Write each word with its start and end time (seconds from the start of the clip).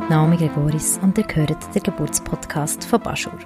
bin 0.00 0.08
Naomi 0.08 0.36
Gregoris 0.36 0.98
und 1.02 1.16
ihr 1.18 1.24
hört 1.32 1.72
den 1.72 1.82
Geburtspodcast 1.84 2.82
von 2.82 3.00
Baschur. 3.00 3.38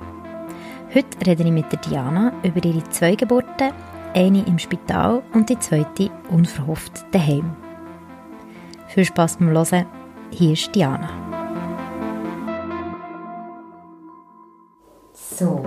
Heute 0.95 1.27
rede 1.27 1.43
ich 1.43 1.51
mit 1.51 1.71
der 1.71 1.79
Diana 1.79 2.33
über 2.43 2.65
ihre 2.65 2.83
zwei 2.89 3.15
Geburten, 3.17 3.71
eine 4.15 4.47
im 4.47 4.59
Spital 4.59 5.23
und 5.35 5.51
die 5.51 5.59
zweite 5.59 6.09
unverhofft 6.31 7.05
daheim. 7.13 7.55
Viel 8.87 9.05
Spass 9.05 9.37
beim 9.37 9.51
Hören. 9.51 9.85
Hier 10.31 10.55
ist 10.55 10.75
Diana. 10.75 11.11
So. 15.13 15.67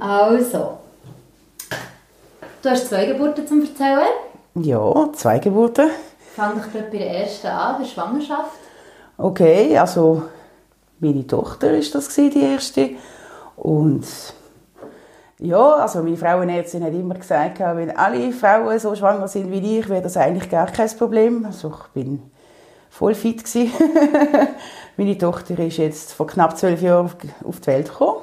Also. 0.00 0.78
Du 2.62 2.70
hast 2.70 2.88
zwei 2.88 3.04
Geburten 3.04 3.46
zum 3.46 3.60
Erzählen? 3.60 4.14
Ja, 4.54 5.12
zwei 5.12 5.38
Geburten. 5.40 5.90
Fang 6.34 6.54
doch 6.58 6.72
gerade 6.72 6.90
bei 6.90 6.96
der 6.96 7.20
ersten 7.20 7.48
an, 7.48 7.82
der 7.82 7.86
Schwangerschaft. 7.86 8.60
Okay, 9.18 9.78
also 9.78 10.24
meine 11.00 11.26
Tochter 11.26 11.70
ist 11.76 11.94
das 11.94 12.14
die 12.14 12.38
erste 12.38 12.90
und 13.56 14.04
ja, 15.38 15.74
also 15.74 16.02
meine 16.02 16.16
Frauenärztin 16.16 16.84
hat 16.84 16.92
immer 16.92 17.14
gesagt, 17.14 17.60
wenn 17.60 17.96
alle 17.96 18.32
Frauen 18.32 18.78
so 18.78 18.94
schwanger 18.94 19.28
sind 19.28 19.50
wie 19.50 19.78
ich, 19.78 19.88
wäre 19.88 20.02
das 20.02 20.16
eigentlich 20.16 20.50
gar 20.50 20.66
kein 20.66 20.88
Problem. 20.96 21.44
Also 21.44 21.68
ich 21.68 21.92
bin 21.92 22.30
voll 22.90 23.14
fit 23.14 23.44
gewesen. 23.44 23.70
meine 24.96 25.18
Tochter 25.18 25.58
ist 25.58 25.76
jetzt 25.76 26.12
vor 26.12 26.26
knapp 26.26 26.56
zwölf 26.56 26.80
Jahren 26.82 27.10
auf 27.44 27.60
die 27.60 27.66
Welt 27.66 27.88
gekommen 27.88 28.22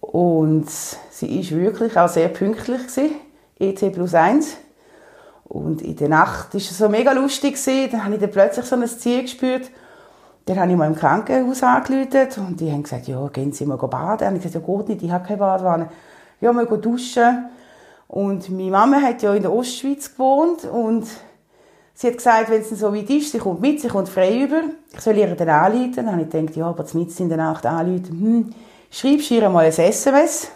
und 0.00 0.70
sie 0.70 1.40
ist 1.40 1.52
wirklich 1.52 1.96
auch 1.96 2.08
sehr 2.08 2.28
pünktlich 2.28 2.86
gewesen, 2.86 3.16
ET 3.58 3.92
plus 3.92 4.14
1. 4.14 4.56
Und 5.44 5.82
in 5.82 5.96
der 5.96 6.08
Nacht 6.08 6.54
war 6.54 6.58
es 6.58 6.76
so 6.76 6.88
mega 6.88 7.12
lustig. 7.12 7.58
Dann 7.90 8.04
habe 8.04 8.14
ich 8.14 8.20
dann 8.20 8.30
plötzlich 8.30 8.64
so 8.64 8.76
ein 8.76 8.86
Ziel 8.86 9.22
gespürt. 9.22 9.70
Dann 10.46 10.58
habe 10.60 10.70
ich 10.70 10.76
mal 10.76 10.86
im 10.86 10.94
Krankenhaus 10.94 11.62
angerufen 11.62 12.46
und 12.46 12.60
die 12.60 12.70
haben 12.70 12.82
gesagt, 12.82 13.08
ja, 13.08 13.26
gehen 13.28 13.52
Sie 13.52 13.64
mal 13.64 13.76
baden. 13.76 14.26
Habe 14.26 14.36
ich 14.36 14.42
gesagt, 14.42 14.66
ja, 14.66 14.76
geht 14.76 14.88
nicht, 14.88 15.02
ich 15.02 15.10
habe 15.10 15.26
keine 15.26 15.38
Badwanne. 15.38 15.88
Ja, 16.40 16.52
mal 16.52 16.66
duschen. 16.66 17.46
Und 18.08 18.50
meine 18.50 18.70
Mama 18.70 19.00
hat 19.00 19.22
ja 19.22 19.32
in 19.34 19.42
der 19.42 19.52
Ostschweiz 19.52 20.12
gewohnt 20.12 20.64
und 20.64 21.06
sie 21.94 22.08
hat 22.08 22.16
gesagt, 22.18 22.50
wenn 22.50 22.60
es 22.60 22.68
so 22.70 22.94
weit 22.94 23.08
ist, 23.08 23.32
sie 23.32 23.38
kommt 23.38 23.62
mit, 23.62 23.80
sie 23.80 23.88
kommt 23.88 24.08
frei 24.08 24.42
über, 24.42 24.60
ich 24.92 25.00
soll 25.00 25.16
ihr 25.16 25.34
dann 25.34 25.48
anrufen. 25.48 25.92
Dann 25.96 26.12
habe 26.12 26.22
ich 26.22 26.30
gedacht, 26.30 26.56
ja, 26.56 26.66
aber 26.66 26.84
mitten 26.92 27.22
in 27.22 27.28
der 27.28 27.38
Nacht 27.38 27.64
anrufen, 27.64 28.10
hm, 28.10 28.54
schreibst 28.90 29.30
ihr 29.30 29.48
mal 29.48 29.64
ein 29.64 29.72
SMS. 29.72 30.48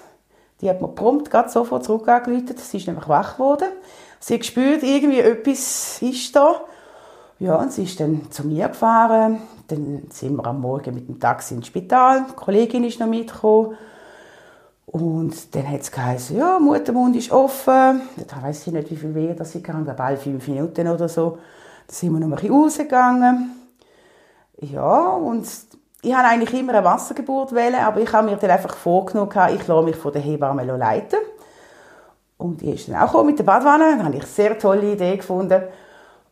Die 0.61 0.69
hat 0.69 0.83
mir 0.83 0.89
prompt 0.89 1.31
gerade 1.31 1.49
sofort 1.49 1.85
zurück 1.85 2.07
sie 2.57 2.77
ist 2.77 2.87
nämlich 2.87 3.09
wach 3.09 3.35
geworden. 3.35 3.69
Sie 4.21 4.35
hat 4.35 4.41
gespürt, 4.41 4.83
irgendwie 4.83 5.21
etwas 5.21 6.03
ist 6.03 6.35
da. 6.35 6.61
Ja, 7.39 7.57
und 7.57 7.73
sie 7.73 7.85
ist 7.85 8.01
dann 8.01 8.31
zu 8.31 8.47
mir 8.47 8.69
gefahren. 8.69 9.41
Dann 9.69 10.09
sind 10.11 10.37
wir 10.37 10.47
am 10.47 10.61
Morgen 10.61 10.95
mit 10.95 11.09
dem 11.09 11.21
Taxi 11.21 11.55
ins 11.55 11.69
Spital. 11.69 12.27
Die 12.31 12.35
Kollegin 12.35 12.85
ist 12.85 12.99
noch 12.99 13.07
mitgekommen. 13.07 13.77
Und 14.87 15.55
dann 15.55 15.71
hat 15.71 15.83
es 15.83 15.93
geheißen, 15.93 16.37
ja, 16.37 16.59
Muttermund 16.59 17.15
ist 17.15 17.31
offen. 17.31 18.01
Da 18.27 18.43
weiß 18.43 18.67
ich 18.67 18.73
nicht, 18.73 18.91
wie 18.91 18.97
viel 18.97 19.15
Weh 19.15 19.35
das 19.35 19.53
sie 19.53 19.63
kann, 19.63 19.85
bald 19.85 20.19
fünf 20.19 20.49
Minuten 20.49 20.89
oder 20.89 21.09
so. 21.09 21.39
Da 21.87 21.95
sind 21.95 22.13
wir 22.13 22.21
noch 22.21 22.29
ein 22.29 22.35
bisschen 22.35 22.55
rausgegangen. 22.55 23.51
Ja, 24.61 25.09
und 25.11 25.47
ich 26.01 26.15
habe 26.15 26.29
eigentlich 26.29 26.59
immer 26.59 26.75
eine 26.75 26.85
Wassergeburt 26.85 27.55
wählen, 27.55 27.77
aber 27.77 28.01
ich 28.01 28.13
habe 28.13 28.31
mir 28.31 28.37
dann 28.37 28.51
einfach 28.51 28.75
vorgenommen, 28.77 29.31
ich 29.55 29.67
lasse 29.67 29.85
mich 29.85 29.97
von 29.97 30.13
der 30.13 30.23
Hebamme 30.23 30.65
leiten. 30.65 31.19
Und 32.39 32.61
die 32.61 32.71
ist 32.71 32.89
dann 32.89 32.97
auch 32.97 33.23
mit 33.25 33.39
der 33.39 33.45
Badwanne. 33.45 33.97
Da 33.99 34.05
habe 34.05 34.17
ich 34.17 34.23
eine 34.23 34.31
sehr 34.31 34.59
tolle 34.59 34.93
Idee 34.93 35.17
gefunden. 35.17 35.63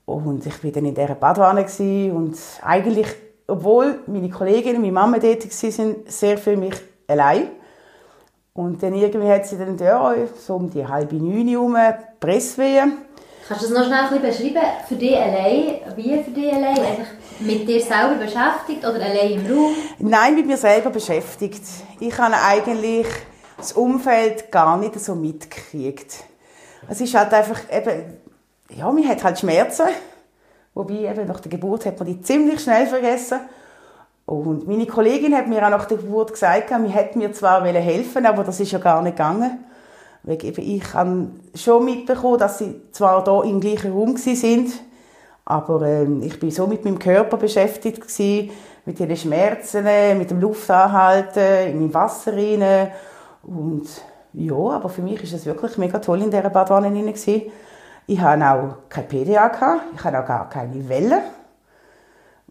Und 0.06 0.46
ich 0.46 0.64
war 0.64 0.70
dann 0.70 0.84
in 0.84 0.94
dieser 0.94 1.16
Badwanne 1.16 1.66
und 2.14 2.38
eigentlich, 2.62 3.08
obwohl 3.48 4.00
meine 4.06 4.30
Kolleginnen, 4.30 4.80
meine 4.80 4.92
Mama 4.92 5.18
dort 5.18 5.44
waren, 5.44 5.96
sehr 6.06 6.38
für 6.38 6.56
mich 6.56 6.74
allein. 7.08 7.48
Und 8.54 8.82
dann 8.82 8.94
irgendwie 8.94 9.28
hat 9.28 9.46
sie 9.46 9.58
dann 9.58 9.76
da 9.76 10.14
so 10.38 10.54
um 10.54 10.70
die 10.70 10.86
halbe 10.86 11.16
neun 11.16 11.48
herum 11.48 11.76
Presswehen. 12.20 12.98
Kannst 13.46 13.64
du 13.64 13.68
das 13.68 13.78
noch 13.78 13.86
schnell 13.86 13.98
ein 13.98 14.22
bisschen 14.22 14.54
beschreiben? 14.54 14.72
Für 14.88 14.94
dich 14.94 15.16
allein? 15.16 15.80
Wie 15.94 16.22
für 16.22 16.30
dich 16.30 16.52
allein? 16.52 16.78
Einfach 16.78 17.06
mit 17.40 17.68
dir 17.68 17.80
selber 17.80 18.14
beschäftigt 18.14 18.80
oder 18.80 19.04
allein 19.04 19.32
im 19.32 19.46
Raum? 19.46 19.74
Nein, 19.98 20.34
mit 20.34 20.46
mir 20.46 20.56
selber 20.56 20.90
beschäftigt. 20.90 21.62
Ich 22.00 22.18
habe 22.18 22.34
eigentlich 22.34 23.06
das 23.56 23.72
Umfeld 23.72 24.50
gar 24.52 24.76
nicht 24.76 24.98
so 25.00 25.14
mitgekriegt. 25.14 26.24
Es 26.88 27.00
ist 27.00 27.14
halt 27.14 27.32
einfach 27.32 27.60
eben, 27.70 28.18
ja, 28.70 28.90
man 28.90 29.08
hat 29.08 29.24
halt 29.24 29.38
Schmerzen. 29.38 29.86
Wobei 30.74 31.10
eben 31.10 31.26
nach 31.26 31.40
der 31.40 31.50
Geburt 31.50 31.86
hat 31.86 31.98
man 31.98 32.06
die 32.06 32.20
ziemlich 32.20 32.60
schnell 32.60 32.86
vergessen. 32.86 33.40
Und 34.26 34.66
meine 34.66 34.86
Kollegin 34.86 35.34
hat 35.34 35.46
mir 35.46 35.64
auch 35.64 35.70
nach 35.70 35.86
der 35.86 35.96
Geburt 35.96 36.32
gesagt, 36.32 36.70
man 36.70 36.86
hätte 36.86 37.16
mir 37.16 37.32
zwar 37.32 37.64
helfen 37.64 38.26
aber 38.26 38.44
das 38.44 38.60
ist 38.60 38.72
ja 38.72 38.78
gar 38.78 39.00
nicht 39.00 39.16
gegangen. 39.16 39.64
Weil 40.24 40.44
ich 40.44 40.94
habe 40.94 41.28
schon 41.54 41.84
mitbekommen, 41.84 42.38
dass 42.38 42.58
sie 42.58 42.82
zwar 42.90 43.22
da 43.22 43.42
im 43.42 43.60
gleichen 43.60 43.92
Raum 43.92 44.16
sind, 44.16 44.72
aber 45.44 45.82
ähm, 45.82 46.22
ich 46.24 46.40
bin 46.40 46.50
so 46.50 46.66
mit 46.66 46.84
meinem 46.84 46.98
Körper 46.98 47.36
beschäftigt 47.36 48.00
gewesen, 48.00 48.50
mit 48.84 48.98
den 48.98 49.16
Schmerzen, 49.16 49.84
mit 50.18 50.30
dem 50.30 50.40
Luftanhalten, 50.40 51.68
in 51.68 51.78
meinem 51.78 51.94
Wasser 51.94 52.32
rein 52.32 52.90
und 53.46 53.86
ja, 54.32 54.54
aber 54.54 54.88
für 54.88 55.02
mich 55.02 55.22
ist 55.22 55.32
es 55.32 55.46
wirklich 55.46 55.78
mega 55.78 55.98
toll 55.98 56.20
in 56.22 56.30
dieser 56.30 56.50
Badwanne 56.50 56.90
gewesen. 56.90 57.42
Ich 58.06 58.20
hatte 58.20 58.44
auch 58.44 58.88
keine 58.88 59.06
PDA, 59.06 59.48
gehabt. 59.48 59.82
ich 59.94 60.04
hatte 60.04 60.20
auch 60.20 60.26
gar 60.26 60.48
keine 60.50 60.88
Wellen. 60.88 61.22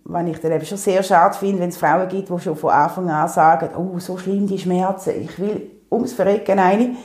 Was 0.04 0.28
ich 0.28 0.40
dann 0.40 0.52
eben 0.52 0.66
schon 0.66 0.78
sehr 0.78 1.04
schade 1.04 1.36
finde, 1.38 1.62
wenn 1.62 1.70
es 1.70 1.78
Frauen 1.78 2.08
gibt, 2.08 2.30
die 2.30 2.40
schon 2.40 2.56
von 2.56 2.70
Anfang 2.70 3.10
an 3.10 3.28
sagen, 3.28 3.70
oh, 3.76 4.00
so 4.00 4.18
schlimm 4.18 4.48
die 4.48 4.58
Schmerzen, 4.58 5.22
ich 5.22 5.40
will 5.40 5.72
ums 5.92 6.14
Verrecken 6.14 6.60
eine. 6.60 6.96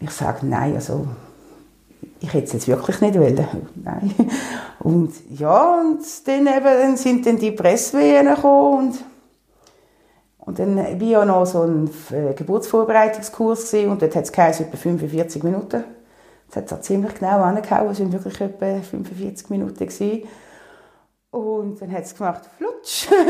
Ich 0.00 0.10
sage, 0.10 0.46
nein, 0.46 0.74
also 0.74 1.06
ich 2.20 2.32
hätte 2.32 2.46
es 2.46 2.52
jetzt 2.52 2.68
wirklich 2.68 3.00
nicht 3.00 3.18
wollen. 3.18 3.46
Nein. 3.82 4.14
Und 4.78 5.12
ja, 5.30 5.80
und 5.80 6.00
dann, 6.26 6.46
eben, 6.46 6.64
dann 6.64 6.96
sind 6.96 7.26
dann 7.26 7.38
die 7.38 7.50
Presswehen 7.50 8.34
gekommen 8.34 8.88
und 8.88 9.04
und 10.50 10.58
dann 10.58 10.76
war 10.76 11.00
ja 11.00 11.24
noch 11.24 11.46
so 11.46 11.62
ein 11.62 11.88
äh, 12.10 12.34
Geburtsvorbereitungskurs 12.34 13.72
und 13.72 14.02
dort 14.02 14.16
hat 14.16 14.24
es 14.24 14.60
etwa 14.60 14.76
45 14.76 15.44
Minuten. 15.44 15.84
Das 16.48 16.56
hat 16.56 16.72
es 16.72 16.80
ziemlich 16.80 17.14
genau 17.14 17.40
angehauen, 17.40 17.92
es 17.92 18.00
waren 18.00 18.12
wirklich 18.12 18.40
etwa 18.40 18.82
45 18.82 19.48
Minuten. 19.50 19.78
Gewesen. 19.78 20.24
Und 21.30 21.80
dann 21.80 21.92
hat 21.92 22.02
es 22.02 22.16
gemacht, 22.16 22.50
flutsch. 22.58 23.06
und 23.12 23.16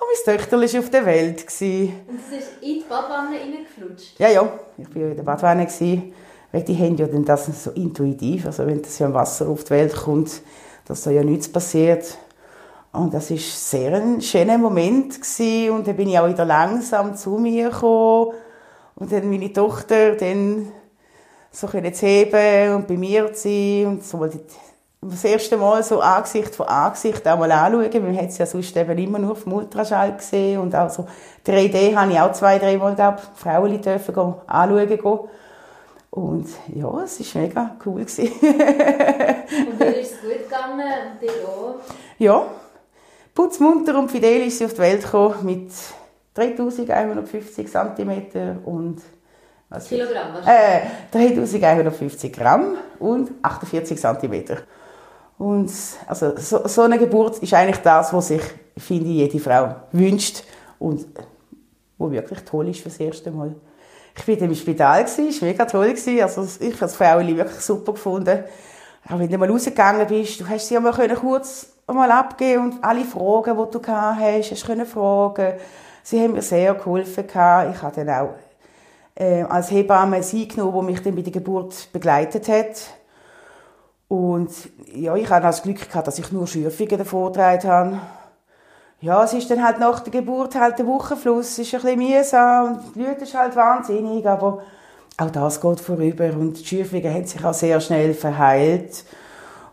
mein 0.00 0.36
Töchter 0.36 0.60
war 0.60 0.80
auf 0.80 0.90
der 0.90 1.06
Welt. 1.06 1.46
Gewesen. 1.46 1.92
Und 2.08 2.18
es 2.18 2.40
ist 2.40 2.48
in 2.60 2.80
die 2.80 2.84
Badwanne 2.88 3.38
reingeflutscht? 3.38 4.18
Ja, 4.18 4.30
ja, 4.30 4.52
ich 4.78 4.92
war 4.96 5.02
in 5.02 5.14
der 5.14 5.22
Badwanne. 5.22 5.66
Gewesen. 5.66 6.12
Weil 6.50 6.64
die 6.64 6.76
haben 6.76 6.96
ja 6.96 7.06
dann 7.06 7.24
das 7.24 7.46
so 7.62 7.70
intuitiv, 7.70 8.46
also 8.46 8.66
wenn 8.66 8.82
das 8.82 8.98
ja 8.98 9.06
im 9.06 9.14
Wasser 9.14 9.48
auf 9.48 9.62
die 9.62 9.70
Welt 9.70 9.94
kommt, 9.94 10.42
dass 10.86 11.04
da 11.04 11.12
ja 11.12 11.22
nichts 11.22 11.48
passiert. 11.48 12.18
Und 12.92 13.14
das 13.14 13.30
ist 13.30 13.70
sehr 13.70 13.94
ein 13.94 14.20
schöner 14.20 14.58
Moment 14.58 15.14
gewesen. 15.14 15.70
und 15.70 15.86
dann 15.86 15.96
bin 15.96 16.10
ich 16.10 16.18
auch 16.18 16.28
wieder 16.28 16.44
langsam 16.44 17.16
zu 17.16 17.38
mir 17.38 17.70
gekommen 17.70 18.32
und 18.96 19.10
dann 19.10 19.30
meine 19.30 19.50
Tochter 19.50 20.14
dann 20.14 20.70
so 21.50 21.66
können 21.68 21.94
zu 21.94 22.06
heben 22.06 22.74
und 22.74 22.86
bei 22.86 22.98
mir 22.98 23.32
zu 23.32 23.48
sein 23.48 23.86
und 23.86 24.04
so 24.04 24.28
das 25.00 25.24
erste 25.24 25.56
Mal 25.56 25.82
so 25.82 26.00
Angesicht 26.00 26.54
von 26.54 26.68
Angesicht 26.68 27.26
auch 27.26 27.38
mal 27.38 27.50
anschauen. 27.50 28.02
Man 28.04 28.16
hat 28.16 28.28
es 28.28 28.38
ja 28.38 28.46
sonst 28.46 28.76
eben 28.76 28.98
immer 28.98 29.18
nur 29.18 29.32
auf 29.32 29.44
dem 29.44 29.54
Ultraschall 29.54 30.14
gesehen 30.14 30.60
und 30.60 30.76
auch 30.76 30.90
so 30.90 31.06
3D 31.46 31.96
habe 31.96 32.12
ich 32.12 32.20
auch 32.20 32.32
zwei, 32.32 32.58
drei 32.58 32.76
Mal 32.76 32.94
gehabt, 32.94 33.22
Frauen 33.36 33.80
dürfen 33.80 34.14
gehen, 34.14 34.34
anschauen 34.46 34.86
gehen. 34.86 35.18
Und 36.10 36.46
ja, 36.74 37.02
es 37.02 37.34
war 37.34 37.42
mega 37.42 37.76
cool. 37.86 38.02
und 38.02 38.18
dir 38.18 38.22
ist 39.96 40.12
es 40.12 40.20
gut 40.20 40.42
gegangen 40.44 40.80
und 40.80 41.22
dir 41.22 41.48
auch? 41.48 41.76
Ja, 42.18 42.44
putzmunter 43.34 43.98
und 43.98 44.10
fidel 44.10 44.46
ist 44.46 44.58
sie 44.58 44.64
auf 44.64 44.74
die 44.74 44.80
Welt 44.80 45.02
gekommen 45.02 45.36
mit 45.42 45.70
3150 46.34 47.70
cm 47.70 48.60
und 48.64 49.02
was 49.68 49.88
Kilogramm 49.88 50.36
Äh, 50.46 50.80
3150 51.10 52.32
Gramm 52.32 52.76
und 52.98 53.30
48 53.40 53.98
cm. 53.98 54.44
Und 55.38 55.72
also, 56.06 56.36
so, 56.36 56.66
so, 56.68 56.82
eine 56.82 56.98
Geburt 56.98 57.38
ist 57.38 57.54
eigentlich 57.54 57.78
das, 57.78 58.12
was 58.12 58.28
sich, 58.28 58.42
finde 58.76 59.08
jede 59.08 59.38
Frau 59.38 59.74
wünscht 59.92 60.44
und 60.78 61.06
wo 61.96 62.10
wirklich 62.10 62.40
toll 62.40 62.68
ist 62.68 62.80
fürs 62.80 63.00
erste 63.00 63.30
Mal. 63.30 63.54
Ich 64.14 64.28
war 64.28 64.38
im 64.42 64.54
Spital, 64.54 65.04
es 65.04 65.18
war 65.18 65.48
mega 65.48 65.64
toll. 65.64 65.94
Also, 66.20 66.42
ich 66.60 66.72
habe 66.72 66.78
das 66.78 66.94
Frau 66.94 67.18
wirklich 67.18 67.60
super 67.60 67.92
gefunden. 67.92 68.44
Auch 69.08 69.18
wenn 69.18 69.28
du 69.28 69.38
mal 69.38 69.50
rausgegangen 69.50 70.06
bist, 70.06 70.40
du 70.40 70.48
hast 70.48 70.68
sie 70.68 70.74
ja 70.74 70.80
mal 70.80 70.92
kurz 70.92 71.71
mal 71.94 72.10
abgeben 72.10 72.64
und 72.64 72.84
alle 72.84 73.04
Fragen, 73.04 73.56
die 73.56 73.70
du 73.70 73.80
gehabt 73.80 74.20
hast, 74.20 74.50
hast 74.50 74.66
können 74.66 74.86
fragen. 74.86 75.54
Sie 76.02 76.20
haben 76.20 76.32
mir 76.32 76.42
sehr 76.42 76.74
geholfen 76.74 77.24
Ich 77.26 77.82
habe 77.82 77.92
dann 77.94 78.10
auch 78.10 78.34
äh, 79.14 79.42
als 79.42 79.70
Hebamme 79.70 80.22
sie 80.22 80.48
genommen, 80.48 80.86
die 80.86 80.92
mich 80.92 81.02
dann 81.02 81.14
bei 81.14 81.22
der 81.22 81.32
Geburt 81.32 81.88
begleitet 81.92 82.48
hat. 82.48 82.88
Und 84.08 84.50
ja, 84.94 85.14
ich 85.16 85.30
hatte 85.30 85.46
das 85.46 85.62
Glück 85.62 85.88
gehabt, 85.88 86.06
dass 86.06 86.18
ich 86.18 86.32
nur 86.32 86.46
Schürfungen 86.46 86.98
davor 86.98 87.32
habe. 87.36 87.98
Ja, 89.00 89.24
es 89.24 89.32
ist 89.32 89.50
dann 89.50 89.64
halt 89.64 89.80
nach 89.80 90.00
der 90.00 90.12
Geburt 90.12 90.54
halt 90.54 90.78
der 90.78 90.86
Wochenfluss, 90.86 91.58
ist 91.58 91.74
ein 91.74 91.80
bisschen 91.80 91.98
mühsam 91.98 92.66
und 92.66 92.84
die 92.84 93.00
Blüte 93.00 93.24
ist 93.24 93.34
halt 93.34 93.56
wahnsinnig, 93.56 94.24
aber 94.26 94.62
auch 95.16 95.30
das 95.30 95.60
geht 95.60 95.80
vorüber 95.80 96.30
und 96.34 96.60
die 96.60 96.64
Schürfungen 96.64 97.12
haben 97.12 97.24
sich 97.24 97.44
auch 97.44 97.54
sehr 97.54 97.80
schnell 97.80 98.14
verheilt. 98.14 99.04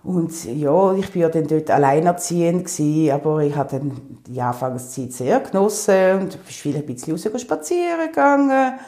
Und 0.04 0.46
ja, 0.46 0.94
ich 0.94 1.14
war 1.14 1.22
ja 1.22 1.30
dann 1.30 1.48
dort 1.48 1.70
alleinerziehend 1.70 2.66
gewesen, 2.66 3.12
aber 3.12 3.40
ich 3.42 3.56
habe 3.56 3.78
dann 3.78 4.20
die 4.28 4.42
Anfangszeit 4.42 5.12
sehr 5.12 5.40
genossen 5.42 6.22
und 6.22 6.32
bin 6.32 6.42
viel 6.46 6.76
ein 6.76 6.86
bisschen 6.86 7.14
raus 7.14 7.42
spazieren 7.42 8.08
gegangen. 8.08 8.80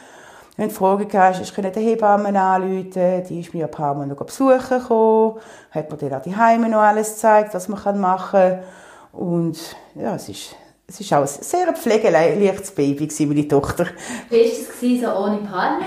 Wenn 0.56 0.68
du 0.68 0.74
Fragen 0.74 1.08
hast, 1.12 1.40
ich 1.40 1.54
konnte 1.54 1.70
die 1.70 1.80
Hebammen 1.80 2.36
anrufen, 2.36 3.24
die 3.28 3.40
ist 3.40 3.54
mir 3.54 3.64
ein 3.64 3.70
paar 3.70 3.94
Mal 3.94 4.06
noch 4.06 4.16
besuchen 4.16 4.58
gekommen, 4.68 5.38
hat 5.70 5.90
mir 5.90 5.96
dann 5.96 6.14
auch 6.14 6.22
die 6.22 6.36
Heime 6.36 6.68
noch 6.68 6.80
alles 6.80 7.14
gezeigt, 7.14 7.54
was 7.54 7.68
man 7.68 8.00
machen 8.00 8.40
kann. 8.40 8.58
Und 9.12 9.58
ja, 9.94 10.14
es 10.14 10.28
ist, 10.28 10.56
es 10.86 11.00
ist 11.00 11.12
auch 11.12 11.22
ein 11.22 11.26
sehr 11.26 11.72
pflegeleichtes 11.72 12.70
Baby 12.72 13.06
gewesen, 13.06 13.28
meine 13.28 13.48
Tochter. 13.48 13.86
Wie 14.28 14.36
war 14.36 14.44
es 14.44 15.00
so 15.00 15.24
ohne 15.24 15.38
Partner? 15.38 15.86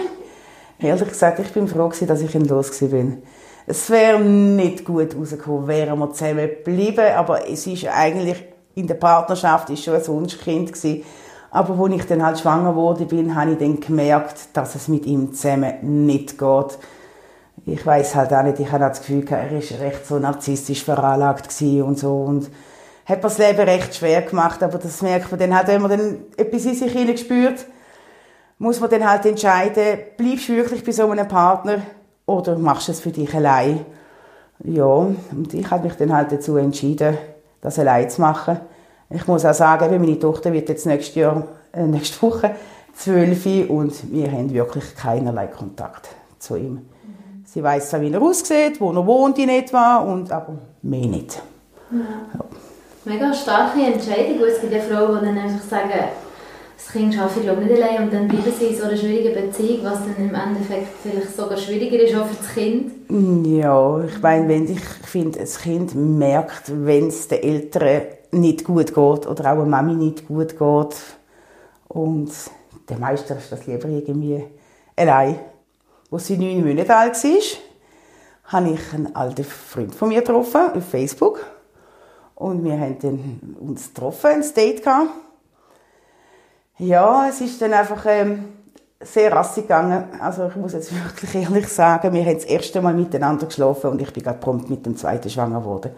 Ehrlich 0.80 1.10
gesagt, 1.10 1.40
ich 1.40 1.52
bin 1.52 1.68
froh 1.68 1.90
dass 1.90 2.22
ich 2.22 2.36
ihn 2.36 2.46
los 2.46 2.80
bin. 2.80 3.24
Es 3.68 3.90
wäre 3.90 4.20
nicht 4.20 4.86
gut 4.86 5.16
rausgekommen, 5.16 5.68
wären 5.68 5.98
wir 5.98 6.12
zusammen 6.12 6.50
geblieben, 6.50 7.14
aber 7.16 7.50
es 7.50 7.66
ist 7.66 7.88
eigentlich 7.88 8.44
in 8.76 8.86
der 8.86 8.96
Partnerschaft 8.96 9.70
ist 9.72 9.84
schon 9.84 9.96
ein 9.96 10.08
Wunschkind 10.08 10.74
gewesen. 10.74 11.04
Aber 11.50 11.82
als 11.84 11.94
ich 11.96 12.06
dann 12.06 12.24
halt 12.24 12.40
schwanger 12.40 12.76
wurde 12.76 13.06
bin, 13.06 13.34
habe 13.34 13.54
ich 13.54 13.58
dann 13.58 13.80
gemerkt, 13.80 14.50
dass 14.54 14.76
es 14.76 14.88
mit 14.88 15.06
ihm 15.06 15.34
zusammen 15.34 16.06
nicht 16.06 16.38
geht. 16.38 16.78
Ich 17.66 17.84
weiß 17.84 18.16
halt 18.16 18.34
auch 18.34 18.44
nicht, 18.44 18.60
ich 18.60 18.72
habe 18.72 18.84
das 18.84 19.00
Gefühl, 19.00 19.26
er 19.30 19.52
ist 19.58 19.80
recht 19.80 20.06
so 20.06 20.20
narzisstisch 20.20 20.84
veranlagt 20.84 21.50
und 21.62 21.98
so 21.98 22.18
und 22.18 22.52
hat 23.06 23.18
mir 23.18 23.30
das 23.30 23.38
Leben 23.38 23.62
recht 23.62 23.96
schwer 23.96 24.22
gemacht, 24.22 24.62
aber 24.62 24.78
das 24.78 25.02
merkt 25.02 25.32
man 25.32 25.40
dann 25.40 25.56
halt, 25.56 25.68
wenn 25.70 25.82
man 25.82 25.92
dann 25.92 26.18
etwas 26.38 26.66
in 26.66 26.76
sich 26.76 26.92
hinein 26.92 27.18
spürt, 27.18 27.66
muss 28.60 28.80
man 28.80 28.90
dann 28.90 29.10
halt 29.10 29.26
entscheiden, 29.26 30.00
bleibst 30.18 30.50
du 30.50 30.56
wirklich 30.56 30.84
bei 30.84 30.92
so 30.92 31.10
einem 31.10 31.28
Partner 31.28 31.82
oder 32.26 32.58
machst 32.58 32.88
du 32.88 32.92
es 32.92 33.00
für 33.00 33.12
dich 33.12 33.34
allein? 33.34 33.86
Ja, 34.64 34.86
und 34.86 35.54
ich 35.54 35.70
habe 35.70 35.88
mich 35.88 35.98
dann 35.98 36.14
halt 36.14 36.32
dazu 36.32 36.58
entschieden, 36.58 37.18
das 37.62 37.78
allein 37.80 38.10
zu 38.10 38.22
machen. 38.22 38.60
Ich 39.10 39.28
muss 39.28 39.46
auch 39.46 39.54
sagen, 39.54 40.00
meine 40.00 40.20
Tochter 40.20 40.52
wird 40.54 40.70
jetzt 40.70 40.86
nächstes 40.86 41.16
Jahr, 41.16 41.48
äh, 41.74 41.84
nächste 41.84 42.22
Woche 42.22 42.56
zwölf 42.96 43.46
und 43.70 44.12
wir 44.12 44.32
haben 44.32 44.54
wirklich 44.54 44.96
keinerlei 44.96 45.48
Kontakt 45.48 46.10
zu 46.40 46.56
ihm. 46.56 46.72
Mhm. 46.74 46.82
Sie 47.46 47.62
weiß 47.62 47.90
zwar, 47.90 48.02
wie 48.02 48.12
er 48.12 48.22
aussieht, 48.22 48.80
wo 48.80 48.92
er 48.92 49.06
wohnt 49.06 49.38
in 49.38 49.50
etwa, 49.50 49.98
und, 49.98 50.32
aber 50.32 50.56
mehr 50.82 51.06
nicht. 51.06 51.42
Ja. 51.92 51.98
Ja. 52.34 52.46
Mega 53.06 53.34
starke 53.34 53.82
Entscheidung. 53.82 54.48
Es 54.48 54.60
gibt 54.60 54.74
ja 54.74 54.80
Frauen, 54.80 55.20
die 55.20 55.26
dann 55.28 55.38
einfach 55.38 55.64
sagen, 55.64 55.92
das 56.76 56.88
Kind 56.92 57.14
schaffe 57.14 57.40
ich 57.40 57.46
glaube 57.46 57.62
nicht 57.62 57.82
allein 57.82 58.04
und 58.04 58.14
dann 58.14 58.28
bleiben 58.28 58.52
sie 58.58 58.66
in 58.68 58.76
so 58.76 58.84
einer 58.84 58.98
schwierigen 58.98 59.34
Beziehung, 59.34 59.84
was 59.84 60.00
dann 60.00 60.16
im 60.18 60.36
Endeffekt 60.36 60.88
vielleicht 61.02 61.36
sogar 61.36 61.58
schwieriger 61.58 62.04
ist 62.04 62.16
auch 62.16 62.26
für 62.26 62.36
das 62.36 62.54
Kind. 62.54 63.48
Ja, 63.48 64.04
ich 64.04 64.22
meine, 64.22 64.48
wenn 64.48 64.72
ich 64.72 64.82
finde, 64.82 65.40
das 65.40 65.60
Kind 65.60 65.96
merkt, 65.96 66.72
wenn 66.86 67.08
es 67.08 67.28
den 67.28 67.44
Eltern 67.44 68.02
nicht 68.32 68.66
gut 68.66 68.88
geht 68.88 68.98
oder 68.98 69.54
auch 69.54 69.60
eine 69.60 69.66
Mami 69.66 69.94
nicht 69.94 70.28
gut 70.28 70.58
geht 70.58 70.96
und 71.88 72.32
der 72.90 72.98
Meister 72.98 73.38
ist 73.38 73.52
das 73.52 73.66
lieber 73.66 73.88
irgendwie 73.88 74.44
allein. 74.96 75.40
Als 76.12 76.28
sie 76.28 76.38
neun 76.38 76.66
Monate 76.66 76.96
alt 76.96 77.24
war, 77.24 77.42
habe 78.46 78.70
ich 78.70 78.94
einen 78.94 79.16
alten 79.16 79.44
Freund 79.44 79.96
von 79.96 80.10
mir 80.10 80.20
getroffen 80.20 80.72
auf 80.76 80.86
Facebook 80.90 81.46
und 82.36 82.64
wir 82.64 82.78
haben 82.80 83.58
uns 83.60 83.94
getroffen, 83.94 84.28
ein 84.28 84.54
Date 84.56 84.84
gehabt 84.84 85.10
ja, 86.78 87.28
es 87.30 87.42
ist 87.42 87.62
dann 87.62 87.74
einfach 87.74 88.06
ähm, 88.08 88.46
sehr 89.00 89.32
rassig 89.32 89.64
gegangen. 89.64 90.06
Also 90.20 90.48
ich 90.48 90.56
muss 90.56 90.74
jetzt 90.74 90.92
wirklich 91.04 91.36
ehrlich 91.36 91.68
sagen, 91.68 92.14
wir 92.14 92.26
haben 92.26 92.36
das 92.36 92.46
erste 92.46 92.82
Mal 92.82 92.94
miteinander 92.94 93.46
geschlafen 93.46 93.92
und 93.92 94.02
ich 94.02 94.12
bin 94.12 94.24
gerade 94.24 94.40
prompt 94.40 94.70
mit 94.70 94.86
dem 94.86 94.98
zweiten 94.98 95.30
schwanger 95.30 95.60
geworden. 95.60 95.92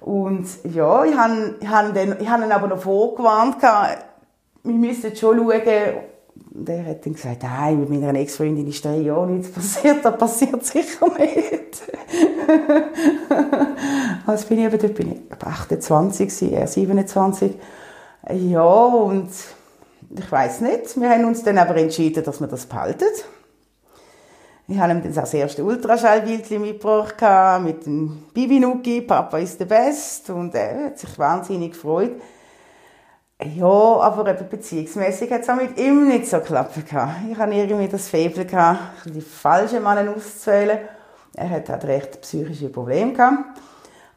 Und 0.00 0.46
ja, 0.64 1.04
ich 1.04 1.16
habe 1.16 1.54
ich 1.60 1.68
hab 1.68 2.42
ihn 2.44 2.52
aber 2.52 2.68
noch 2.68 2.80
vorgewarnt, 2.80 3.56
wir 4.62 4.72
müssen 4.72 5.14
schon 5.16 5.38
schauen. 5.38 5.62
Und 6.54 6.68
er 6.68 6.86
hat 6.86 7.04
dann 7.04 7.14
gesagt, 7.14 7.42
nein, 7.42 7.80
mit 7.80 7.90
meiner 7.90 8.18
Ex-Freundin 8.18 8.66
ist 8.68 8.84
drei 8.84 8.98
Jahre 8.98 9.26
nichts 9.26 9.50
passiert, 9.50 10.04
das 10.04 10.16
passiert 10.16 10.64
sicher 10.64 11.06
nicht. 11.18 11.82
also 14.26 14.46
bin 14.46 14.58
ich 14.58 14.64
eben, 14.64 14.78
dort 14.78 14.94
bin 14.94 15.12
ich 15.12 15.42
28, 15.42 16.52
er 16.52 16.66
27. 16.66 17.54
Ja, 18.30 18.64
und 18.64 19.30
ich 20.10 20.32
weiß 20.32 20.60
nicht. 20.62 21.00
Wir 21.00 21.10
haben 21.10 21.24
uns 21.24 21.42
dann 21.42 21.58
aber 21.58 21.76
entschieden, 21.76 22.24
dass 22.24 22.40
wir 22.40 22.46
das 22.46 22.66
behalten. 22.66 23.04
Ich 24.70 24.78
habe 24.78 24.92
ihm 24.92 25.02
dann 25.02 25.14
das 25.14 25.32
erste 25.32 25.64
Ultraschallbild 25.64 26.50
mitgebracht 26.50 27.62
mit 27.62 27.86
dem 27.86 28.24
Bibi-Nuki, 28.34 29.00
Papa 29.00 29.38
ist 29.38 29.58
der 29.58 29.64
Best 29.64 30.28
und 30.28 30.54
er 30.54 30.86
hat 30.86 30.98
sich 30.98 31.18
wahnsinnig 31.18 31.72
gefreut. 31.72 32.20
Ja, 33.40 33.64
aber 33.66 34.30
eben 34.30 34.48
beziehungsmässig 34.48 35.30
hat 35.30 35.42
es 35.42 35.48
auch 35.48 35.56
mit 35.56 35.78
ihm 35.78 36.08
nicht 36.08 36.26
so 36.26 36.38
geklappt. 36.38 36.76
Ich 36.76 36.92
hatte 36.92 37.54
irgendwie 37.54 37.88
das 37.88 38.08
Faible, 38.08 38.44
die 39.06 39.20
falschen 39.20 39.82
Männer 39.82 40.12
auszuwählen. 40.14 40.80
Er 41.34 41.50
hat 41.50 41.68
halt 41.68 41.84
recht 41.84 42.20
psychische 42.20 42.68
Probleme. 42.68 43.44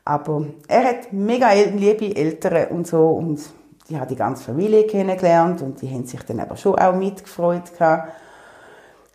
Aber 0.04 0.48
er 0.68 0.84
hat 0.84 1.14
mega 1.14 1.52
liebe 1.52 2.16
Eltern 2.16 2.76
und 2.76 2.88
so 2.88 2.98
und 2.98 3.40
die 3.92 4.00
hat 4.00 4.10
die 4.10 4.16
ganze 4.16 4.44
Familie 4.44 4.88
kennengelernt 4.88 5.62
und 5.62 5.82
die 5.82 5.90
haben 5.90 6.06
sich 6.06 6.24
dann 6.24 6.40
aber 6.40 6.56
schon 6.56 6.76
auch 6.76 6.96
mitgefreut 6.96 7.64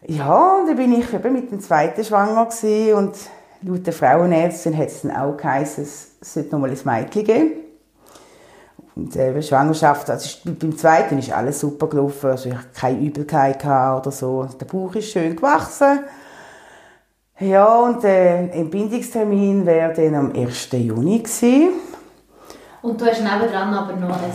Ja, 0.06 0.56
und 0.60 0.68
dann 0.68 0.76
bin 0.76 0.92
ich 0.92 1.12
eben 1.12 1.32
mit 1.32 1.50
dem 1.50 1.60
zweiten 1.60 2.04
schwanger 2.04 2.46
gewesen 2.46 2.94
und 2.94 3.14
laut 3.62 3.86
der 3.86 3.92
Frauenärztin 3.92 4.76
hat 4.76 4.88
es 4.88 5.02
dann 5.02 5.16
auch 5.16 5.36
geheißen, 5.36 5.84
es 5.84 6.10
sollte 6.20 6.50
noch 6.52 6.60
mal 6.60 6.70
ein 6.70 6.78
Mädchen 6.84 7.24
geben. 7.24 7.52
Und 8.94 9.14
äh, 9.16 9.42
Schwangerschaft, 9.42 10.08
also 10.08 10.38
beim 10.44 10.76
zweiten 10.76 11.18
ist 11.18 11.30
alles 11.30 11.60
super 11.60 11.86
gelaufen, 11.86 12.30
also 12.30 12.48
ich 12.48 12.54
hatte 12.54 12.68
keine 12.74 13.00
Übelkeit 13.00 13.62
oder 13.64 14.10
so. 14.10 14.48
Der 14.58 14.64
Bauch 14.64 14.94
ist 14.94 15.10
schön 15.10 15.36
gewachsen. 15.36 16.00
Ja, 17.38 17.80
und 17.80 18.02
der 18.02 18.54
äh, 18.54 18.60
Entbindungstermin 18.60 19.66
wäre 19.66 19.92
dann 19.92 20.14
am 20.14 20.32
1. 20.34 20.68
Juni 20.72 21.18
gewesen. 21.18 21.74
Und 22.80 22.98
du 22.98 23.04
hast 23.04 23.20
nebendran 23.20 23.74
aber 23.74 23.92
noch 23.94 24.16
ein 24.16 24.32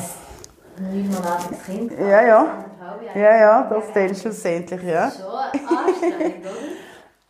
neunmonatiges 0.79 1.63
Kind. 1.65 1.91
Ja, 1.99 2.25
ja. 2.25 2.65
Ja, 3.15 3.37
ja, 3.37 3.63
das 3.69 3.85
dann 3.93 4.15
schlussendlich, 4.15 4.83
ja. 4.83 5.11
Schon 5.11 5.77
anstrengend, 5.77 6.45
oder? 6.45 6.81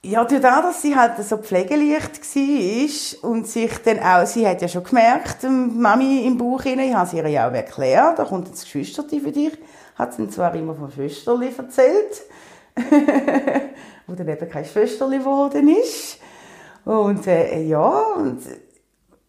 Ja, 0.04 0.24
dadurch, 0.24 0.42
dass 0.42 0.82
sie 0.82 0.96
halt 0.96 1.24
so 1.24 1.38
pflegeleicht 1.38 2.20
war 2.20 3.30
und 3.30 3.48
sich 3.48 3.72
dann 3.84 4.00
auch, 4.00 4.26
sie 4.26 4.48
hat 4.48 4.60
ja 4.60 4.68
schon 4.68 4.84
gemerkt, 4.84 5.44
Mami 5.44 6.26
im 6.26 6.40
Bauch 6.40 6.66
rein, 6.66 6.80
ich 6.80 6.94
habe 6.94 7.08
sie 7.08 7.18
ihr 7.18 7.28
ja 7.28 7.48
auch 7.48 7.54
erklärt, 7.54 8.18
da 8.18 8.24
kommt 8.24 8.52
das 8.52 8.64
Geschwisterti 8.64 9.20
für 9.20 9.32
dich, 9.32 9.56
hat 9.96 10.16
sie 10.16 10.28
zwar 10.28 10.56
immer 10.56 10.74
von 10.74 10.92
Schwesterli 10.92 11.54
erzählt, 11.56 12.24
wo 14.08 14.16
dann 14.16 14.28
eben 14.28 14.50
kein 14.50 14.66
Schwesterli 14.66 15.20
geworden 15.20 15.70
ist. 15.70 16.18
Und 16.84 17.28
äh, 17.28 17.62
ja, 17.62 17.90
und 18.18 18.42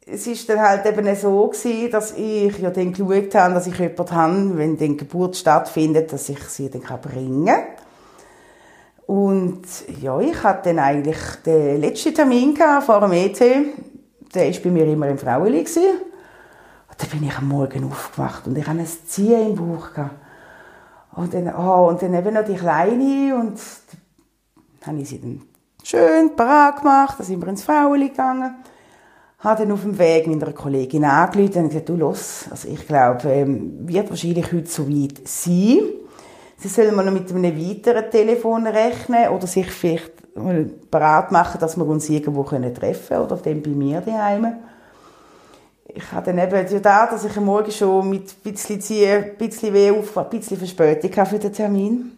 es 0.07 0.27
ist 0.27 0.49
dann 0.49 0.61
halt 0.61 0.85
eben 0.87 1.15
so 1.15 1.49
gewesen, 1.49 1.91
dass 1.91 2.13
ich 2.17 2.59
ja 2.59 2.71
dann 2.71 2.93
geschaut 2.93 3.35
habe, 3.35 3.55
dass 3.55 3.67
ich 3.67 3.79
jemanden 3.79 4.11
habe, 4.11 4.59
wenn 4.59 4.77
die 4.77 4.97
Geburt 4.97 5.37
stattfindet, 5.37 6.13
dass 6.13 6.29
ich 6.29 6.43
sie 6.45 6.71
dann 6.71 6.83
bringen 7.01 7.47
kann. 7.47 7.65
Und 9.07 9.63
ja, 10.01 10.19
ich 10.21 10.43
hatte 10.43 10.71
dann 10.71 10.79
eigentlich 10.79 11.19
den 11.45 11.81
letzten 11.81 12.15
Termin 12.15 12.57
vor 12.85 13.01
dem 13.01 13.13
ET. 13.13 13.41
Der 14.35 14.53
war 14.53 14.61
bei 14.63 14.71
mir 14.71 14.87
immer 14.87 15.09
im 15.09 15.19
Frauenli. 15.19 15.61
Und 15.61 15.67
dann 16.99 17.11
bin 17.11 17.29
ich 17.29 17.37
am 17.37 17.49
Morgen 17.49 17.85
aufgewacht 17.85 18.47
und 18.47 18.57
ich 18.57 18.67
hatte 18.67 18.81
ein 18.81 18.87
Ziehen 18.87 19.51
im 19.51 19.55
Bauch. 19.57 19.89
Und 21.15 21.35
dann, 21.35 21.55
oh, 21.55 21.89
und 21.89 22.01
dann 22.01 22.15
eben 22.15 22.35
noch 22.35 22.45
die 22.45 22.55
Kleine 22.55 23.37
und 23.37 23.61
dann 24.81 24.95
habe 24.95 24.99
ich 25.03 25.11
sie 25.11 25.21
dann 25.21 25.43
schön 25.83 26.35
parat 26.35 26.79
gemacht, 26.79 27.19
dann 27.19 27.27
sind 27.27 27.41
wir 27.41 27.49
ins 27.49 27.65
Frauenli 27.65 28.09
gegangen 28.09 28.57
habe 29.43 29.63
dann 29.63 29.73
auf 29.73 29.83
dem 29.83 29.99
Weg 29.99 30.27
meiner 30.29 30.53
Kollegin 30.53 31.05
angerufen 31.05 31.65
und 31.65 31.69
gesagt, 31.69 31.89
du 31.89 31.97
los, 31.97 32.47
also 32.51 32.69
ich 32.69 32.87
glaube, 32.87 33.29
ähm, 33.29 33.89
wird 33.89 34.09
wahrscheinlich 34.09 34.53
heute 34.53 34.69
so 34.69 34.89
weit 34.89 35.27
sein. 35.27 35.81
Sie 36.57 36.69
sollen 36.69 36.95
mal 36.95 37.05
noch 37.05 37.13
mit 37.13 37.29
einem 37.31 37.59
weiteren 37.59 38.09
Telefon 38.09 38.69
rechnen 38.69 39.31
oder 39.31 39.49
sich 39.49 39.69
vielleicht 39.71 40.37
mal 40.37 40.71
bereit 40.89 41.33
machen, 41.33 41.59
dass 41.61 41.77
wir 41.77 41.87
uns 41.87 42.09
irgendwo 42.09 42.45
treffen 42.45 43.09
können 43.09 43.25
oder 43.25 43.37
dann 43.37 43.63
bei 43.63 43.71
mir 43.71 44.01
daheim. 44.01 44.59
Ich 45.89 46.11
hatte 46.13 46.33
dann 46.33 46.49
eben 46.49 46.83
da, 46.83 47.07
dass 47.07 47.25
ich 47.25 47.37
am 47.37 47.45
Morgen 47.45 47.73
schon 47.73 48.09
mit 48.09 48.31
ein 48.31 48.53
bisschen 48.53 48.81
Ziehen, 48.81 49.25
ein 49.25 49.37
bisschen 49.37 49.75
weh 49.75 49.91
auf, 49.91 50.17
ein 50.17 50.31
bisschen 50.31 50.57
Verspätung 50.57 51.27
für 51.27 51.39
den 51.39 51.53
Termin. 51.53 52.13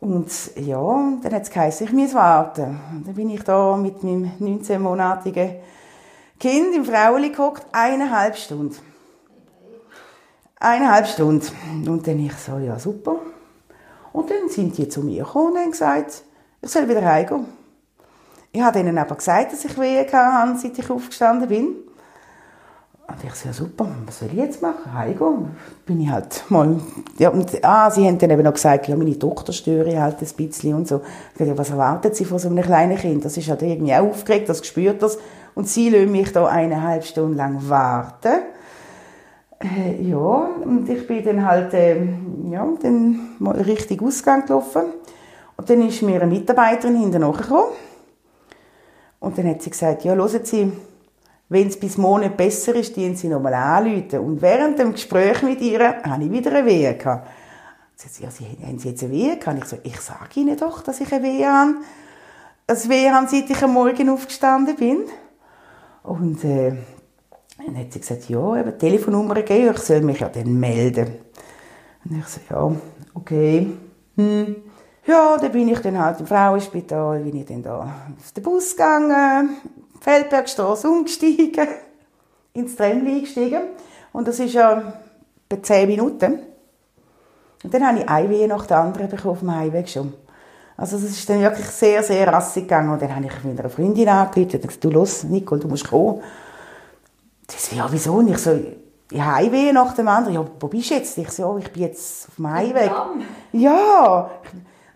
Und 0.00 0.28
ja, 0.56 1.12
dann 1.22 1.32
hat 1.32 1.44
es 1.44 1.50
geheißen, 1.50 1.86
ich 1.86 1.92
muss 1.92 2.12
warten. 2.14 2.78
Und 2.92 3.06
dann 3.06 3.14
bin 3.14 3.30
ich 3.30 3.42
da 3.44 3.76
mit 3.76 4.02
meinem 4.02 4.32
19-monatigen 4.40 5.50
Kind 6.38 6.74
im 6.74 6.84
Fraueli 6.84 7.30
gehockt, 7.30 7.66
eineinhalb 7.72 8.36
Stunden. 8.36 8.76
Eineinhalb 10.58 11.06
Stunden. 11.06 11.88
Und 11.88 12.06
dann 12.06 12.18
ich 12.18 12.34
so, 12.34 12.58
ja 12.58 12.78
super. 12.78 13.16
Und 14.12 14.30
dann 14.30 14.48
sind 14.48 14.76
die 14.78 14.88
zu 14.88 15.02
mir 15.02 15.24
gekommen 15.24 15.52
und 15.52 15.58
haben 15.58 15.70
gesagt, 15.70 16.22
ich 16.60 16.70
soll 16.70 16.88
wieder 16.88 17.04
heimgehen. 17.04 17.46
Ich 18.52 18.62
habe 18.62 18.78
ihnen 18.78 18.96
aber 18.96 19.16
gesagt, 19.16 19.52
dass 19.52 19.64
ich 19.64 19.76
Wehen 19.78 20.06
hatte, 20.12 20.58
seit 20.58 20.78
ich 20.78 20.88
aufgestanden 20.88 21.48
bin. 21.48 21.76
Und 23.06 23.22
ich 23.22 23.34
so, 23.34 23.48
ja 23.48 23.52
super, 23.52 23.86
was 24.06 24.20
soll 24.20 24.28
ich 24.28 24.38
jetzt 24.38 24.62
machen? 24.62 24.92
Heimgehen? 24.92 25.50
Bin 25.84 26.00
ich 26.00 26.08
halt 26.08 26.42
mal... 26.48 26.80
Ja, 27.18 27.28
und, 27.28 27.62
ah, 27.62 27.90
sie 27.90 28.06
haben 28.06 28.16
dann 28.18 28.30
eben 28.30 28.42
noch 28.42 28.54
gesagt, 28.54 28.88
ja, 28.88 28.96
meine 28.96 29.18
Tochter 29.18 29.52
störe 29.52 30.00
halt 30.00 30.16
ein 30.22 30.28
bisschen 30.36 30.74
und 30.74 30.88
so. 30.88 31.02
Ich 31.32 31.38
dachte, 31.38 31.58
was 31.58 31.70
erwartet 31.70 32.16
sie 32.16 32.24
von 32.24 32.38
so 32.38 32.48
einem 32.48 32.64
kleinen 32.64 32.96
Kind? 32.96 33.24
Das 33.24 33.36
ist 33.36 33.48
halt 33.50 33.62
irgendwie 33.62 33.94
auch 33.94 34.08
aufgeregt, 34.08 34.48
das 34.48 34.66
spürt 34.66 35.02
das. 35.02 35.18
Und 35.54 35.68
sie 35.68 35.90
lassen 35.90 36.12
mich 36.12 36.32
da 36.32 36.46
eineinhalb 36.46 37.04
Stunden 37.04 37.36
lang 37.36 37.68
warten. 37.68 38.42
Äh, 39.60 40.02
ja, 40.02 40.16
und 40.16 40.88
ich 40.88 41.06
bin 41.06 41.24
dann 41.24 41.46
halt, 41.46 41.74
äh, 41.74 42.02
ja, 42.50 42.66
dann 42.82 43.36
mal 43.38 43.54
richtig 43.54 44.02
Ausgang 44.02 44.46
gelaufen. 44.46 44.84
Und 45.56 45.68
dann 45.68 45.86
ist 45.86 46.02
mir 46.02 46.22
eine 46.22 46.32
Mitarbeiterin 46.32 46.96
hinterher 46.96 47.32
gekommen. 47.32 47.72
Und 49.20 49.38
dann 49.38 49.48
hat 49.48 49.62
sie 49.62 49.70
gesagt, 49.70 50.04
ja, 50.04 50.14
hören 50.14 50.44
Sie, 50.44 50.72
wenn 51.54 51.68
es 51.68 51.78
bis 51.78 51.96
Monat 51.96 52.36
besser 52.36 52.74
ist, 52.74 52.94
dienen 52.96 53.16
Sie 53.16 53.28
nochmal 53.28 53.54
anrufen. 53.54 54.18
Und 54.18 54.42
während 54.42 54.78
dem 54.78 54.92
Gespräch 54.92 55.42
mit 55.42 55.60
ihr 55.60 56.02
habe 56.02 56.24
ich 56.24 56.30
wieder 56.30 56.52
eine 56.52 56.66
Wehe 56.66 56.94
gehabt. 56.94 57.28
Sie 57.96 58.08
sagt, 58.08 58.20
ja, 58.20 58.30
Sie, 58.30 58.66
haben 58.66 58.78
Sie 58.78 58.90
jetzt 58.90 59.02
eine 59.02 59.12
Wehe 59.12 59.38
gehabt? 59.38 59.58
Ich 59.58 59.64
so, 59.64 59.76
ich 59.82 60.00
sage 60.00 60.40
Ihnen 60.40 60.56
doch, 60.56 60.82
dass 60.82 61.00
ich 61.00 61.12
eine 61.12 61.24
Wehe 61.24 61.50
habe. 61.50 61.74
Eine 62.66 62.88
Wehe 62.88 63.14
habe, 63.14 63.28
seit 63.28 63.48
ich 63.48 63.62
am 63.62 63.72
Morgen 63.72 64.10
aufgestanden 64.10 64.76
bin. 64.76 65.04
Und 66.02 66.44
äh, 66.44 66.72
dann 67.64 67.78
hat 67.78 67.92
sie 67.92 68.00
gesagt, 68.00 68.28
ja, 68.28 68.56
eben 68.56 68.78
Telefonnummer 68.78 69.34
gegeben, 69.36 69.72
ich 69.74 69.80
soll 69.80 70.00
mich 70.02 70.20
ja 70.20 70.28
dann 70.28 70.58
melden. 70.58 71.14
Und 72.04 72.18
ich 72.18 72.26
so, 72.26 72.40
ja, 72.50 72.72
okay. 73.14 73.72
Hm. 74.16 74.56
Ja, 75.06 75.36
dann 75.38 75.52
bin 75.52 75.68
ich 75.68 75.78
dann 75.80 75.98
halt 75.98 76.20
im 76.20 76.26
Frauenspital, 76.26 77.20
bin 77.20 77.36
ich 77.36 77.46
dann 77.46 77.62
da 77.62 77.80
auf 77.80 78.32
den 78.32 78.42
Bus 78.42 78.70
gegangen, 78.72 79.56
Feldbergstraße 80.04 80.88
umgestiegen, 80.88 81.66
ins 82.52 82.76
Tramli 82.76 83.16
eingestiegen. 83.16 83.62
Und 84.12 84.28
das 84.28 84.38
ist 84.38 84.52
ja 84.52 84.92
bei 85.48 85.56
zehn 85.56 85.88
Minuten. 85.88 86.40
Und 87.62 87.72
dann 87.72 87.86
habe 87.86 87.98
ich 88.00 88.08
eine 88.08 88.28
Wehe 88.28 88.46
nach 88.46 88.66
der 88.66 88.80
anderen 88.80 89.08
bekommen 89.08 89.32
auf 89.32 89.38
dem 89.40 89.54
Heimweg 89.54 89.88
schon. 89.88 90.12
Also 90.76 90.96
es 90.96 91.04
ist 91.04 91.30
dann 91.30 91.40
wirklich 91.40 91.66
sehr, 91.66 92.02
sehr 92.02 92.30
rassig 92.30 92.64
gegangen. 92.64 92.90
Und 92.90 93.00
dann 93.00 93.16
habe 93.16 93.24
ich 93.24 93.44
mit 93.44 93.58
einer 93.58 93.70
Freundin 93.70 94.08
angerufen 94.08 94.56
und 94.56 94.62
gesagt, 94.62 94.84
du 94.84 94.90
los, 94.90 95.24
Nicole, 95.24 95.62
du 95.62 95.68
musst 95.68 95.88
kommen. 95.88 96.20
Sie 97.48 97.58
so, 97.58 97.76
ja, 97.76 97.86
wieso? 97.90 98.12
Und 98.14 98.28
ich 98.28 98.38
so, 98.38 98.58
ich 99.10 99.20
Heimweh 99.20 99.72
nach 99.72 99.94
dem 99.94 100.08
anderen. 100.08 100.34
Ja, 100.34 100.46
wo 100.60 100.68
bist 100.68 100.90
du 100.90 100.94
jetzt? 100.94 101.16
Ich 101.16 101.30
so, 101.30 101.56
ich 101.56 101.72
bin 101.72 101.84
jetzt 101.84 102.28
auf 102.28 102.36
dem 102.36 102.50
Heimweg. 102.50 102.90
Ja, 103.52 104.30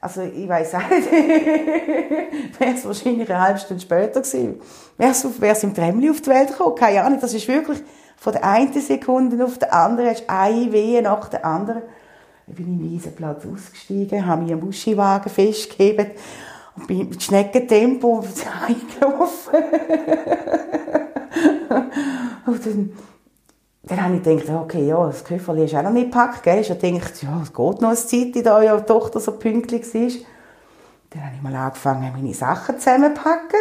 also 0.00 0.22
ich 0.22 0.48
weiß 0.48 0.76
auch 0.76 0.90
nicht, 0.90 1.10
wäre 2.60 2.74
es 2.74 2.84
wahrscheinlich 2.84 3.28
eine 3.28 3.40
halbe 3.40 3.58
Stunde 3.58 3.82
später 3.82 4.20
gewesen. 4.20 4.60
Wäre 4.96 5.12
es 5.12 5.64
im 5.64 5.74
Tremli 5.74 6.10
auf 6.10 6.20
die 6.20 6.30
Welt 6.30 6.48
gekommen? 6.48 6.76
Keine 6.76 7.02
Ahnung, 7.02 7.18
das 7.20 7.34
ist 7.34 7.48
wirklich 7.48 7.80
von 8.16 8.32
der 8.32 8.44
einen 8.44 8.72
Sekunde 8.72 9.44
auf 9.44 9.58
die 9.58 9.70
andere, 9.70 10.10
hast 10.10 10.24
eine 10.28 10.72
Wehe 10.72 11.02
nach 11.02 11.28
der 11.28 11.44
anderen. 11.44 11.82
Ich 12.46 12.54
bin 12.54 12.66
im 12.66 12.80
Wiesenplatz 12.80 13.44
ausgestiegen, 13.44 14.26
habe 14.26 14.42
mich 14.42 14.52
am 14.52 14.60
Buschiwagen 14.60 15.30
festgehebt 15.30 16.18
und 16.76 16.86
bin 16.86 17.08
mit 17.08 17.22
Schneckentempo 17.22 18.24
eingelaufen. 18.66 19.54
und 22.46 22.66
dann, 22.66 22.92
dann 23.88 24.04
habe 24.04 24.16
ich 24.16 24.22
gedacht, 24.22 24.50
okay, 24.50 24.86
ja, 24.86 25.06
das 25.06 25.24
Köfferli 25.24 25.64
ist 25.64 25.74
auch 25.74 25.82
noch 25.82 25.90
nicht 25.90 26.10
gepackt, 26.10 26.42
gell? 26.42 26.60
Ich 26.60 26.68
habe 26.68 26.78
gedacht, 26.78 27.22
ja, 27.22 27.40
es 27.42 27.52
geht 27.52 27.80
noch 27.80 27.88
eine 27.88 27.96
Zeit, 27.96 28.46
da 28.46 28.60
die 28.60 28.84
Tochter 28.84 29.18
so 29.18 29.32
pünktlich 29.32 29.94
war. 29.94 30.10
Dann 31.10 31.24
habe 31.24 31.36
ich 31.36 31.42
mal 31.42 31.54
angefangen, 31.56 32.12
meine 32.14 32.34
Sachen 32.34 32.78
zusammenzupacken. 32.78 33.60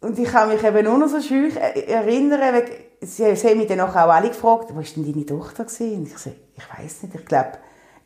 Und 0.00 0.18
ich 0.18 0.28
kann 0.28 0.48
mich 0.48 0.64
eben 0.64 0.84
nur 0.84 0.96
noch 0.98 1.08
so 1.08 1.20
schön 1.20 1.54
erinnern, 1.56 2.62
sie, 3.02 3.36
sie 3.36 3.48
haben 3.48 3.58
mich 3.58 3.66
dann 3.66 3.80
auch 3.80 3.94
alle 3.94 4.28
gefragt, 4.28 4.70
wo 4.70 4.76
war 4.76 4.82
denn 4.82 5.12
deine 5.12 5.26
Tochter? 5.26 5.64
Gewesen? 5.64 5.98
Und 5.98 6.06
ich 6.06 6.18
so, 6.18 6.30
ich 6.54 6.78
weiß 6.78 7.02
nicht, 7.02 7.14
ich 7.14 7.24
glaube, 7.26 7.52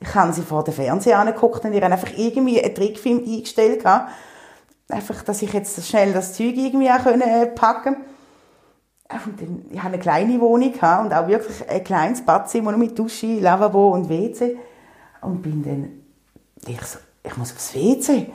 ich 0.00 0.14
habe 0.14 0.32
sie 0.32 0.42
vor 0.42 0.64
dem 0.64 0.74
Fernseher 0.74 1.18
angeguckt 1.18 1.64
und 1.64 1.72
ihr 1.72 1.82
einfach 1.82 2.10
irgendwie 2.16 2.60
einen 2.60 2.74
Trickfilm 2.74 3.18
eingestellt. 3.18 3.84
Gehabt. 3.84 4.10
Einfach, 4.88 5.22
dass 5.22 5.42
ich 5.42 5.52
jetzt 5.52 5.86
schnell 5.86 6.12
das 6.12 6.32
Zeug 6.32 6.56
irgendwie 6.56 6.90
auch 6.90 7.06
äh, 7.06 7.46
packen 7.46 7.96
und 9.26 9.40
dann, 9.40 9.64
ich 9.70 9.78
hatte 9.78 9.94
eine 9.94 10.02
kleine 10.02 10.40
Wohnung 10.40 10.72
und 10.72 11.12
auch 11.12 11.26
wirklich 11.26 11.68
ein 11.68 11.82
kleines 11.82 12.24
Badzimmer 12.24 12.76
mit 12.76 12.98
Dusche, 12.98 13.40
Lavabo 13.40 13.92
und 13.94 14.08
WC. 14.08 14.56
Und 15.20 15.42
bin 15.42 15.62
dann, 15.62 16.72
ich 16.72 16.80
so, 16.82 16.98
ich 17.22 17.36
muss 17.36 17.52
aufs 17.52 17.74
WC. 17.74 18.30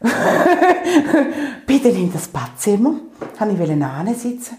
bin 1.66 1.82
dann 1.82 1.94
in 1.94 2.12
das 2.12 2.28
Badzimmer, 2.28 2.94
habe 3.38 3.52
ich 3.52 4.18
sitzen 4.18 4.56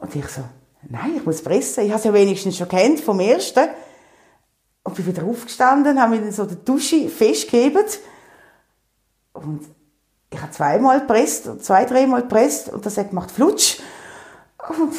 und 0.00 0.14
ich 0.14 0.28
so, 0.28 0.42
nein, 0.88 1.16
ich 1.16 1.24
muss 1.24 1.42
pressen. 1.42 1.84
Ich 1.84 1.90
habe 1.90 1.98
es 1.98 2.04
ja 2.04 2.12
wenigstens 2.12 2.56
schon 2.56 2.68
kennt 2.68 3.00
vom 3.00 3.20
ersten. 3.20 3.68
Und 4.84 4.94
bin 4.94 5.06
wieder 5.06 5.24
aufgestanden, 5.24 6.00
habe 6.00 6.16
mir 6.16 6.22
dann 6.22 6.32
so 6.32 6.44
die 6.44 6.64
Dusche 6.64 7.08
festgehebt. 7.08 8.00
Und 9.32 9.64
ich 10.30 10.40
habe 10.40 10.52
zweimal 10.52 11.00
gepresst, 11.00 11.62
zwei, 11.64 11.84
dreimal 11.84 12.22
gepresst 12.22 12.72
und 12.72 12.84
das 12.84 12.96
hat 12.96 13.10
gemacht 13.10 13.30
Flutsch. 13.30 13.78
Und 14.70 14.94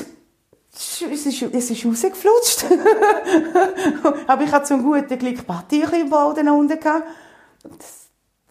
es 0.73 1.01
ist, 1.25 1.41
es 1.41 1.71
ist 1.71 1.85
rausgeflutscht. 1.85 2.65
Aber 4.27 4.43
ich 4.43 4.51
hatte 4.51 4.65
zum 4.65 4.83
guten 4.83 5.17
Glück 5.17 5.45
Partierchen 5.45 6.01
im 6.01 6.09
Boden 6.09 6.47
unten 6.49 6.79
gehabt. 6.79 7.03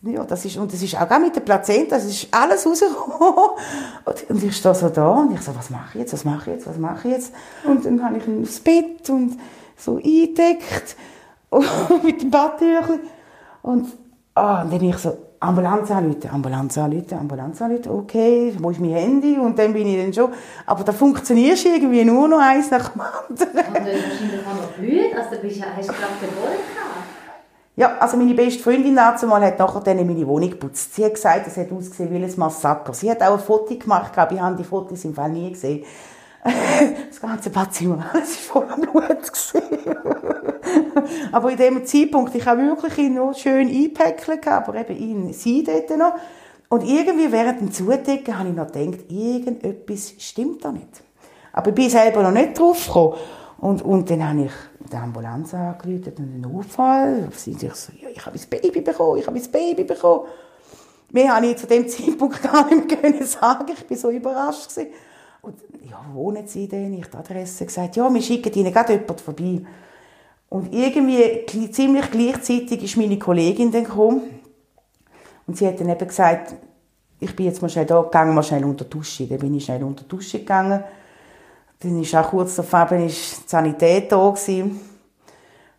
ja, 0.02 0.24
das 0.24 0.44
ist, 0.44 0.56
und 0.56 0.72
das 0.72 0.82
ist 0.82 0.94
auch 0.94 1.18
mit 1.18 1.34
der 1.34 1.40
Plazenta, 1.40 1.96
das 1.96 2.04
ist 2.04 2.28
alles 2.30 2.66
rausgekommen. 2.66 3.50
Und, 4.28 4.42
ich 4.42 4.56
stehe 4.56 4.74
so 4.74 4.88
da 4.88 5.08
und 5.10 5.34
ich 5.34 5.40
so, 5.40 5.54
was 5.56 5.70
mache 5.70 5.90
ich 5.94 6.00
jetzt, 6.00 6.12
was 6.12 6.24
mache 6.24 6.50
ich 6.50 6.56
jetzt, 6.56 6.66
was 6.66 6.78
mache 6.78 7.08
ich 7.08 7.14
jetzt? 7.14 7.32
Und 7.64 7.84
dann 7.84 8.04
habe 8.04 8.18
ich 8.18 8.26
ihn 8.26 8.42
aufs 8.42 8.60
Bett 8.60 9.08
und 9.10 9.38
so 9.76 9.96
eingedeckt 9.96 10.96
mit 12.02 12.22
dem 12.22 12.30
Badtüchli. 12.30 13.00
Und, 13.62 13.92
ah, 14.34 14.62
und 14.62 14.72
dann 14.72 14.82
ich 14.82 14.98
so, 14.98 15.16
Ambulanz 15.40 15.90
anrufen, 15.90 16.30
Ambulanz 16.32 16.76
anrufen, 16.78 17.18
Ambulanz 17.18 17.62
anrufen, 17.62 17.90
okay, 17.90 18.52
wo 18.58 18.70
ist 18.70 18.80
mein 18.80 18.90
Handy? 18.90 19.38
Und 19.38 19.58
dann 19.58 19.72
bin 19.72 19.86
ich 19.86 20.02
dann 20.02 20.12
schon, 20.12 20.32
aber 20.66 20.82
da 20.82 20.92
funktioniert 20.92 21.64
irgendwie 21.64 22.04
nur 22.04 22.26
noch 22.26 22.40
eins 22.40 22.70
nach 22.70 22.88
dem 22.88 23.00
anderen. 23.00 23.28
Und 23.28 23.36
dann 23.38 23.84
wahrscheinlich 23.84 24.46
auch 24.46 24.54
noch 24.54 24.72
blöd, 24.76 25.14
also 25.16 25.36
du 25.36 25.42
bist, 25.42 25.62
hast 25.62 25.88
du 25.88 25.92
gerade 25.92 26.12
Geburt 26.20 26.44
gehabt? 26.44 26.88
Ja, 27.76 27.96
also 27.98 28.16
meine 28.16 28.34
beste 28.34 28.60
Freundin 28.60 28.96
dazu 28.96 29.28
mal 29.28 29.40
hat 29.40 29.60
nachher 29.60 29.80
dann 29.80 29.98
meine 29.98 30.26
Wohnung 30.26 30.50
geputzt. 30.50 30.96
Sie 30.96 31.04
hat 31.04 31.14
gesagt, 31.14 31.46
es 31.46 31.56
hat 31.56 31.70
ausgesehen 31.70 32.10
wie 32.10 32.16
ein 32.16 32.32
Massaker. 32.36 32.92
Sie 32.92 33.08
hat 33.08 33.22
auch 33.22 33.34
ein 33.34 33.38
Foto 33.38 33.76
gemacht, 33.76 34.12
glaube 34.12 34.34
ich, 34.34 34.40
habe 34.40 34.56
die 34.56 34.64
Fotos 34.64 35.04
im 35.04 35.14
Fall 35.14 35.30
nie 35.30 35.52
gesehen. 35.52 35.84
das 37.08 37.20
ganze 37.20 37.50
Badzimmer, 37.50 38.10
es 38.14 38.50
war 38.50 38.66
voller 38.66 38.76
Blut. 38.76 39.32
aber 41.32 41.50
in 41.50 41.56
dem 41.56 41.84
Zeitpunkt, 41.84 42.34
ich 42.34 42.46
habe 42.46 42.62
wirklich 42.62 43.10
noch 43.10 43.34
schön 43.34 43.68
einpäckelt, 43.68 44.46
aber 44.46 44.74
eben 44.74 44.96
ihn, 44.96 45.32
sie 45.32 45.64
dort 45.64 45.90
noch. 45.96 46.14
Und 46.68 46.84
irgendwie 46.84 47.32
während 47.32 47.60
dem 47.60 47.72
Zudecken 47.72 48.38
habe 48.38 48.50
ich 48.50 48.54
noch 48.54 48.70
gedacht, 48.70 49.10
irgendetwas 49.10 50.14
stimmt 50.18 50.64
da 50.64 50.72
nicht. 50.72 51.02
Aber 51.52 51.70
ich 51.70 51.74
bin 51.74 51.90
selber 51.90 52.22
noch 52.22 52.30
nicht 52.30 52.58
drauf 52.58 52.86
gekommen. 52.86 53.14
Und, 53.58 53.82
und 53.82 54.08
dann 54.10 54.28
habe 54.28 54.44
ich 54.44 54.52
die 54.92 54.96
Ambulanz 54.96 55.54
angerufen 55.54 56.12
und 56.16 56.18
einen 56.18 56.46
Unfall. 56.46 57.28
Sie 57.34 57.54
sich 57.54 57.74
so, 57.74 57.92
ja, 58.00 58.08
ich 58.10 58.24
habe 58.24 58.38
ein 58.38 58.48
Baby 58.48 58.80
bekommen, 58.80 59.18
ich 59.18 59.26
habe 59.26 59.36
ein 59.36 59.50
Baby 59.50 59.84
bekommen. 59.84 60.26
Mehr 61.10 61.34
habe 61.34 61.46
ich 61.46 61.56
zu 61.56 61.66
dem 61.66 61.88
Zeitpunkt 61.88 62.42
gar 62.42 62.66
nicht 62.72 63.02
mehr 63.02 63.26
sagen. 63.26 63.72
Ich 63.72 63.90
war 63.90 63.96
so 63.96 64.10
überrascht. 64.10 64.68
Gewesen. 64.68 64.92
Und 65.42 65.58
ja, 65.88 66.04
wo 66.12 66.24
wohnen 66.24 66.46
Sie 66.46 66.68
denn? 66.68 66.94
Ich 66.94 67.04
habe 67.04 67.10
die 67.10 67.16
Adresse 67.18 67.64
gesagt, 67.64 67.96
ja, 67.96 68.12
wir 68.12 68.22
schicken 68.22 68.52
Ihnen 68.52 68.72
gerade 68.72 68.94
jemand 68.94 69.20
vorbei. 69.20 69.62
Und 70.48 70.72
irgendwie 70.74 71.70
ziemlich 71.70 72.10
gleichzeitig 72.10 72.82
ist 72.82 72.96
meine 72.96 73.18
Kollegin 73.18 73.70
dann 73.70 73.84
gekommen. 73.84 74.22
Und 75.46 75.56
sie 75.56 75.66
hat 75.66 75.80
dann 75.80 75.88
eben 75.88 76.06
gesagt, 76.06 76.54
ich 77.20 77.34
bin 77.34 77.46
jetzt 77.46 77.60
mal 77.60 77.68
schnell 77.68 77.86
da, 77.86 78.02
gegangen 78.02 78.34
mal 78.34 78.42
schnell 78.42 78.64
unter 78.64 78.84
die 78.84 78.90
Dusche. 78.90 79.26
Dann 79.26 79.38
bin 79.38 79.54
ich 79.54 79.64
schnell 79.64 79.82
unter 79.82 80.04
die 80.04 80.08
Dusche 80.08 80.38
gegangen. 80.38 80.84
Dann 81.80 82.02
ist 82.02 82.14
auch 82.14 82.30
kurz 82.30 82.56
darauf 82.56 82.92
eben 82.92 83.06
ist 83.06 83.44
die 83.44 83.48
Sanität 83.48 84.10
da 84.10 84.30
gewesen. 84.30 84.80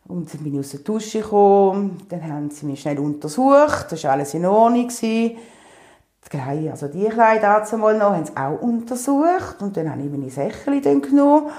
Und 0.07 0.33
dann 0.33 0.43
bin 0.43 0.53
ich 0.53 0.59
aus 0.59 0.71
der 0.71 0.79
Dusche 0.79 1.21
gekommen. 1.21 2.01
Dann 2.09 2.23
haben 2.23 2.49
sie 2.49 2.65
mich 2.65 2.81
schnell 2.81 2.99
untersucht. 2.99 3.91
Das 3.91 4.03
war 4.03 4.11
alles 4.11 4.33
in 4.33 4.45
Ordnung. 4.45 4.87
Gewesen. 4.87 5.37
Die 6.31 6.69
also 6.69 6.87
die 6.87 7.09
Kleider 7.09 7.59
dazu 7.59 7.77
noch, 7.77 7.89
haben 7.89 8.25
sie 8.25 8.37
auch 8.37 8.61
untersucht. 8.61 9.61
Und 9.61 9.75
dann 9.75 9.91
habe 9.91 10.01
ich 10.01 10.09
meine 10.09 10.29
Sächchen 10.29 10.81
dann 10.81 11.01
genommen 11.01 11.49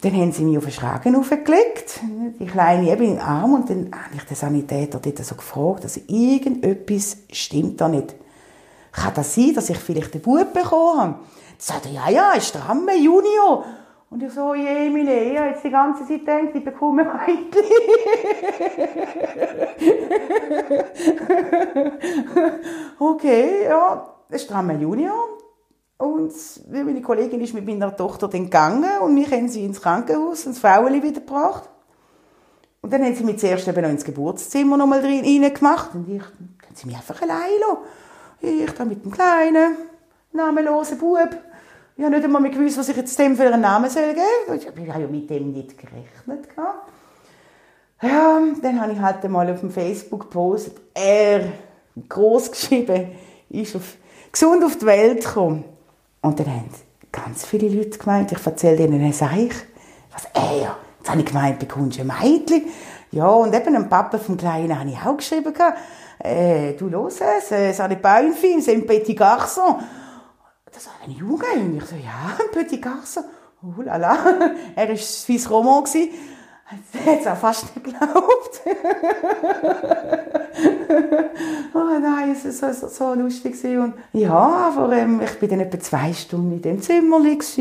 dann 0.00 0.14
haben 0.14 0.32
sie 0.32 0.44
mich 0.44 0.56
auf 0.56 0.64
den 0.64 0.72
Schragen 0.72 1.16
aufgelegt, 1.16 2.00
die 2.38 2.46
Kleine 2.46 2.90
eben 2.90 3.02
den 3.02 3.18
Arm, 3.18 3.54
und 3.54 3.68
dann 3.68 3.90
habe 3.92 4.14
ich 4.16 4.22
den 4.22 4.36
Sanitäter 4.36 4.98
dort 4.98 5.18
so 5.18 5.34
gefragt, 5.34 5.84
also 5.84 6.00
irgendetwas 6.06 7.18
stimmt 7.30 7.80
da 7.80 7.88
nicht. 7.88 8.14
Kann 8.92 9.12
das 9.14 9.34
sein, 9.34 9.52
dass 9.54 9.70
ich 9.70 9.78
vielleicht 9.78 10.14
den 10.14 10.22
Bub 10.22 10.52
bekommen 10.52 11.00
habe? 11.00 11.12
Dann 11.12 11.24
sagt 11.58 11.86
er, 11.86 11.92
ja, 11.92 12.10
ja, 12.10 12.32
ist 12.32 12.54
der 12.54 12.96
Junior. 12.96 13.64
Und 14.10 14.22
ich 14.24 14.32
so, 14.32 14.54
je, 14.54 14.90
meine, 14.90 15.38
habe 15.38 15.50
jetzt 15.50 15.62
die 15.62 15.70
ganze 15.70 16.04
Zeit 16.04 16.20
gedacht, 16.20 16.48
ich 16.52 16.64
bekomme 16.64 17.08
ein 17.12 17.38
Okay, 22.98 23.64
ja, 23.64 24.14
das 24.28 24.42
ist 24.42 24.50
der 24.50 24.56
Amme 24.56 24.74
Junior. 24.74 25.14
Und 25.96 26.32
meine 26.70 27.00
Kollegin 27.02 27.40
ist 27.40 27.54
mit 27.54 27.64
meiner 27.64 27.96
Tochter 27.96 28.26
dann 28.26 28.44
gegangen 28.44 28.98
und 29.00 29.14
mich 29.14 29.30
haben 29.30 29.48
sie 29.48 29.64
ins 29.64 29.80
Krankenhaus, 29.80 30.44
ins 30.44 30.58
Frauenli 30.58 31.00
wiedergebracht. 31.02 31.70
Und 32.80 32.92
dann 32.92 33.04
haben 33.04 33.14
sie 33.14 33.22
mich 33.22 33.38
zuerst 33.38 33.68
eben 33.68 33.82
noch 33.82 33.90
ins 33.90 34.04
Geburtszimmer 34.04 34.76
noch 34.76 34.86
mal 34.86 35.00
rein 35.00 35.54
gemacht. 35.54 35.90
Und 35.94 36.08
ich, 36.08 36.22
dann 36.22 36.48
haben 36.66 36.74
sie 36.74 36.88
mich 36.88 36.96
einfach 36.96 37.22
allein 37.22 37.60
lassen. 37.60 37.78
Ich 38.40 38.72
da 38.72 38.84
mit 38.84 39.04
dem 39.04 39.12
kleinen, 39.12 39.76
namenlosen 40.32 40.98
Bub. 40.98 41.30
Ich 42.00 42.06
habe 42.06 42.16
nicht 42.16 42.24
einmal 42.24 42.40
mehr 42.40 42.50
gewusst, 42.50 42.78
was 42.78 42.88
ich 42.88 42.96
jetzt 42.96 43.18
dem 43.18 43.36
für 43.36 43.42
einen 43.42 43.60
Namen 43.60 43.90
geben 43.92 44.16
soll. 44.46 44.56
Ich 44.56 44.66
habe 44.66 44.80
ja 44.80 45.06
mit 45.06 45.28
dem 45.28 45.52
nicht 45.52 45.76
gerechnet. 45.76 46.48
Ja, 48.00 48.40
dann 48.62 48.80
habe 48.80 48.92
ich 48.92 48.98
halt 48.98 49.22
einmal 49.22 49.52
auf 49.52 49.60
dem 49.60 49.70
Facebook 49.70 50.20
gepostet, 50.20 50.80
er, 50.94 51.42
groß 52.08 52.52
geschrieben, 52.52 53.10
ist 53.50 53.76
auf, 53.76 53.98
gesund 54.32 54.64
auf 54.64 54.78
die 54.78 54.86
Welt 54.86 55.26
gekommen. 55.26 55.64
Und 56.22 56.40
dann 56.40 56.46
haben 56.46 56.70
ganz 57.12 57.44
viele 57.44 57.68
Leute 57.68 57.98
gemeint, 57.98 58.32
ich 58.32 58.46
erzähle 58.46 58.82
ihnen 58.82 59.04
ein 59.04 59.12
Seich. 59.12 59.52
Was, 60.10 60.24
er? 60.32 60.78
Jetzt 61.00 61.10
habe 61.10 61.20
ich 61.20 61.26
gemeint, 61.26 61.58
bekommst 61.58 61.98
du 61.98 62.00
ein 62.00 62.06
Mädchen? 62.06 62.62
Ja, 63.10 63.28
und 63.28 63.54
eben 63.54 63.76
ein 63.76 63.90
Papa 63.90 64.16
vom 64.16 64.38
Kleinen 64.38 64.80
habe 64.80 64.88
ich 64.88 65.04
auch 65.04 65.18
geschrieben. 65.18 65.52
Äh, 66.18 66.72
du 66.78 66.88
los 66.88 67.20
es, 67.20 67.52
äh, 67.52 67.72
ça 67.74 67.86
n'est 67.88 68.00
pas 68.00 68.22
une 68.22 68.32
fille, 68.32 68.62
c'est 68.62 68.74
un 68.74 68.86
petit 68.86 69.14
garçon. 69.14 69.76
Das 70.72 70.86
war 70.86 70.94
ein 71.04 71.10
Junge. 71.10 71.44
Und 71.56 71.76
ich 71.76 71.84
so, 71.84 71.96
ja, 71.96 72.36
ein 72.38 72.50
petit 72.52 72.82
garçon. 72.82 73.24
Oh 73.62 73.82
la 73.82 73.96
la. 73.96 74.16
Er 74.76 74.88
war 74.88 74.96
Swiss 74.96 75.50
Roman. 75.50 75.84
Das 75.84 77.04
hat 77.04 77.20
es 77.20 77.26
auch 77.26 77.36
fast 77.36 77.64
nicht 77.64 77.84
geglaubt. 77.84 78.60
oh 81.74 81.98
nein, 82.00 82.30
es 82.30 82.62
war 82.62 82.72
so, 82.72 82.86
so 82.86 83.14
lustig. 83.14 83.56
Und 83.64 83.94
ja, 84.12 84.32
aber 84.32 84.92
ähm, 84.92 85.20
ich 85.20 85.42
war 85.42 85.48
dann 85.48 85.60
etwa 85.60 85.80
zwei 85.80 86.12
Stunden 86.12 86.52
in 86.52 86.62
dem 86.62 86.80
Zimmer. 86.80 87.24
Ich 87.24 87.58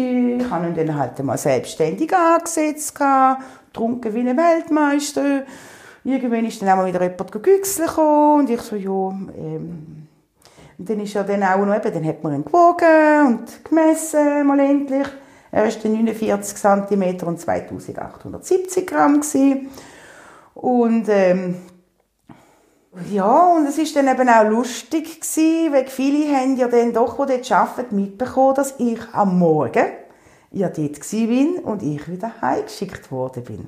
habe 0.51 0.67
ihn 0.67 0.75
dann 0.75 0.95
halt 0.95 1.17
mal 1.23 1.39
selbstständig 1.39 2.15
angesetzt, 2.15 2.93
getrunken 2.93 4.13
wie 4.13 4.29
ein 4.29 4.37
Weltmeister. 4.37 5.41
Irgendwann 6.03 6.45
ist 6.45 6.61
dann 6.61 6.69
auch 6.69 6.75
mal 6.77 6.85
wieder 6.85 7.01
jemand 7.01 7.31
gegüchselt 7.31 7.97
und 7.97 8.49
ich 8.49 8.61
so, 8.61 8.75
ja, 8.75 9.09
ähm, 9.37 10.07
und 10.79 10.89
dann 10.89 11.01
ist 11.01 11.13
er 11.13 11.25
dann 11.25 11.43
auch 11.43 11.65
noch 11.65 11.75
eben, 11.75 11.93
dann 11.93 12.05
hat 12.05 12.23
man 12.23 12.35
ihn 12.35 12.45
gewogen 12.45 13.27
und 13.27 13.65
gemessen, 13.65 14.47
mal 14.47 14.59
endlich. 14.61 15.07
Er 15.51 15.65
war 15.65 15.91
49 15.91 16.55
cm 16.55 17.27
und 17.27 17.39
2870 17.39 18.87
Gramm. 18.87 19.19
Gewesen. 19.19 19.69
Und, 20.53 21.09
ähm, 21.09 21.55
ja, 23.11 23.47
und 23.57 23.67
es 23.67 23.77
ist 23.77 23.93
dann 23.97 24.07
eben 24.07 24.29
auch 24.29 24.47
lustig 24.47 25.19
gewesen, 25.19 25.73
weil 25.73 25.87
viele 25.87 26.33
haben 26.33 26.55
ja 26.55 26.69
dann 26.69 26.93
doch, 26.93 27.25
die 27.25 27.33
dort 27.33 27.51
arbeiten, 27.51 27.95
mitbekommen, 27.97 28.55
dass 28.55 28.75
ich 28.77 29.01
am 29.11 29.37
Morgen 29.37 29.85
ja 30.51 30.69
dort 30.69 30.99
bin 31.11 31.59
und 31.59 31.83
ich 31.83 32.09
wieder 32.09 32.31
heimgeschickt 32.41 33.11
worden 33.11 33.43
bin. 33.43 33.67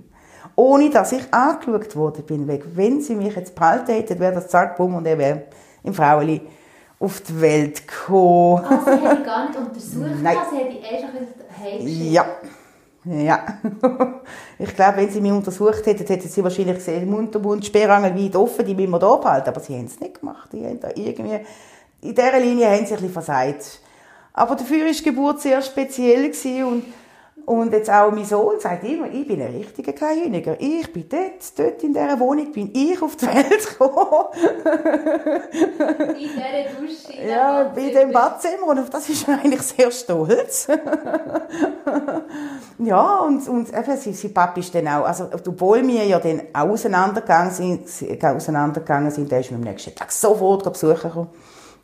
Ohne, 0.55 0.89
dass 0.89 1.11
ich 1.11 1.33
angeschaut 1.33 1.93
worden 1.97 2.23
bin. 2.25 2.47
Weil 2.47 2.63
wenn 2.73 3.01
sie 3.01 3.15
mich 3.15 3.35
jetzt 3.35 3.53
behalten 3.53 3.91
hätten, 3.91 4.17
wäre 4.17 4.35
das 4.35 4.47
zack, 4.47 4.77
bumm, 4.77 4.95
und 4.95 5.05
er 5.05 5.17
wäre 5.17 5.43
im 5.83 5.93
Frauenli 5.93 6.41
auf 7.01 7.21
die 7.21 7.41
Welt 7.41 7.87
gekommen. 7.87 8.63
Ah, 8.63 8.79
sie 8.85 8.91
hätte 8.91 9.23
gar 9.23 9.47
nicht 9.47 9.57
untersucht, 9.57 10.21
Nein. 10.21 10.37
sie 10.51 10.57
hätte 10.57 10.95
einfach 10.95 11.83
wieder 11.83 12.13
Ja. 12.13 12.25
Ja. 13.03 13.43
ich 14.59 14.75
glaube, 14.75 14.97
wenn 14.97 15.09
sie 15.09 15.21
mich 15.21 15.31
untersucht 15.31 15.85
hätten, 15.87 16.05
hätten 16.05 16.29
sie 16.29 16.43
wahrscheinlich 16.43 16.75
gesehen, 16.75 17.09
Mund 17.09 17.35
und 17.35 17.41
Mund, 17.41 17.65
Sperrangel 17.65 18.15
weit 18.15 18.35
offen, 18.35 18.63
die 18.63 18.75
müssen 18.75 18.91
wir 18.91 18.99
da 18.99 19.15
behalten. 19.15 19.49
Aber 19.49 19.59
sie 19.59 19.75
haben 19.75 19.85
es 19.85 19.99
nicht 19.99 20.19
gemacht. 20.19 20.49
Die 20.53 20.63
haben 20.63 20.79
da 20.79 20.89
irgendwie, 20.93 21.39
in 22.01 22.13
dieser 22.13 22.39
Linie 22.39 22.67
haben 22.67 22.85
sie 22.85 22.93
ein 22.93 22.99
bisschen 23.01 23.09
versagt. 23.11 23.79
Aber 24.33 24.55
dafür 24.55 24.85
war 24.85 24.91
die 24.91 25.03
Geburt 25.03 25.41
sehr 25.41 25.61
speziell 25.63 26.25
und 26.63 26.83
und 27.45 27.71
jetzt 27.73 27.89
auch 27.89 28.11
mein 28.11 28.25
Sohn 28.25 28.59
sagt 28.59 28.83
immer, 28.83 29.09
ich 29.11 29.27
bin 29.27 29.41
ein 29.41 29.53
richtiger 29.53 29.93
Kleinhüniger. 29.93 30.55
Ich 30.59 30.93
bin 30.93 31.09
dort, 31.09 31.57
dort 31.57 31.81
in 31.83 31.93
dieser 31.93 32.19
Wohnung, 32.19 32.51
bin 32.51 32.71
ich 32.73 33.01
auf 33.01 33.15
die 33.15 33.25
Welt 33.25 33.69
gekommen. 33.69 34.25
in 36.17 36.17
dieser 36.17 36.79
Dusche. 36.79 37.27
ja, 37.27 37.71
bei 37.75 37.89
dem 37.89 38.11
Badzimmer. 38.11 38.67
Und 38.67 38.79
auf 38.79 38.89
das 38.89 39.09
ist 39.09 39.27
er 39.27 39.39
eigentlich 39.39 39.61
sehr 39.61 39.91
stolz. 39.91 40.67
ja, 42.79 43.17
und, 43.17 43.47
und 43.47 43.69
eben, 43.69 43.97
sein 43.97 44.33
Papa 44.33 44.59
ist 44.59 44.73
dann 44.75 44.87
auch, 44.87 45.05
also, 45.05 45.29
obwohl 45.33 45.87
wir 45.87 46.05
ja 46.05 46.19
dann 46.19 46.41
auseinandergegangen 46.53 47.51
sind, 47.51 47.87
auseinandergegangen 48.23 49.11
sind, 49.11 49.31
der 49.31 49.39
ist 49.39 49.51
mir 49.51 49.57
am 49.57 49.63
nächsten 49.63 49.95
Tag 49.95 50.11
sofort 50.11 50.71
besuchen 50.71 51.01
gekommen. 51.01 51.29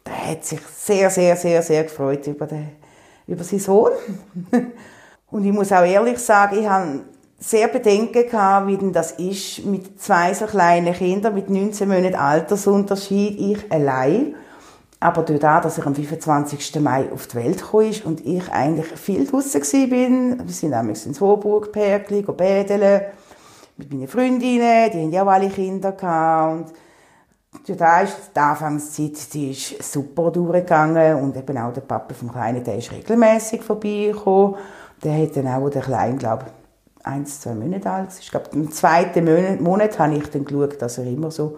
Der 0.05 0.31
hat 0.31 0.45
sich 0.45 0.61
sehr, 0.61 1.09
sehr, 1.09 1.35
sehr, 1.35 1.63
sehr 1.63 1.83
gefreut 1.83 2.27
über, 2.27 2.45
den, 2.45 2.69
über 3.25 3.43
seinen 3.43 3.59
Sohn. 3.59 3.91
Und 5.29 5.45
ich 5.45 5.51
muss 5.51 5.71
auch 5.71 5.83
ehrlich 5.83 6.19
sagen, 6.19 6.59
ich 6.59 6.67
habe 6.67 7.01
sehr 7.39 7.67
Bedenken 7.67 8.29
gehabt, 8.29 8.67
wie 8.67 8.77
denn 8.77 8.93
das 8.93 9.11
ist, 9.11 9.65
mit 9.65 10.01
zwei 10.01 10.33
so 10.33 10.45
kleinen 10.45 10.93
Kindern, 10.93 11.33
mit 11.33 11.49
19 11.49 11.87
Monaten 11.87 12.15
Altersunterschied, 12.15 13.39
ich 13.39 13.71
allein. 13.71 14.35
Aber 14.99 15.21
durch 15.21 15.39
das, 15.39 15.61
dass 15.61 15.77
er 15.77 15.85
am 15.85 15.93
25. 15.93 16.79
Mai 16.79 17.11
auf 17.11 17.27
die 17.27 17.35
Welt 17.35 17.61
gekommen 17.61 17.89
ist 17.91 18.05
und 18.05 18.25
ich 18.25 18.51
eigentlich 18.51 18.87
viel 18.87 19.27
draussen 19.27 19.89
bin, 19.89 20.39
wir 20.43 20.53
sind 20.53 20.71
nämlich 20.71 21.05
ins 21.05 21.21
Hoburg, 21.21 21.71
Perkli, 21.71 22.23
bädeln, 22.23 23.01
mit 23.77 23.93
meinen 23.93 24.07
Freundinnen, 24.07 24.91
die 24.91 24.97
haben 24.97 25.11
ja 25.11 25.23
auch 25.23 25.27
alle 25.27 25.49
Kinder 25.49 25.91
gehabt. 25.91 26.71
Und 27.53 27.67
durch 27.67 27.77
das 27.77 28.09
ist 28.09 28.31
die 28.35 28.39
Anfangszeit, 28.39 29.33
die 29.33 29.51
ist 29.51 29.83
super 29.83 30.31
durchgegangen 30.31 31.21
und 31.21 31.37
eben 31.37 31.57
auch 31.59 31.73
der 31.73 31.81
Papa 31.81 32.15
vom 32.15 32.31
Kleinen, 32.31 32.63
der 32.63 32.77
ist 32.77 32.91
regelmäßig 32.91 33.61
vorbeigekommen. 33.61 34.55
Der 35.03 35.21
hat 35.21 35.37
dann 35.37 35.47
auch, 35.47 35.69
der 35.69 35.81
Kleine, 35.81 36.17
glaube 36.17 36.45
ich, 36.47 37.05
eins, 37.05 37.41
zwei 37.41 37.53
Monate 37.53 37.89
alt. 37.89 38.09
Ich 38.19 38.31
glaube, 38.31 38.49
im 38.53 38.71
zweiten 38.71 39.25
Monat, 39.25 39.61
Monat 39.61 39.99
habe 39.99 40.15
ich 40.15 40.29
dann 40.29 40.45
geschaut, 40.45 40.81
dass 40.81 40.97
er 40.97 41.05
immer 41.05 41.31
so 41.31 41.57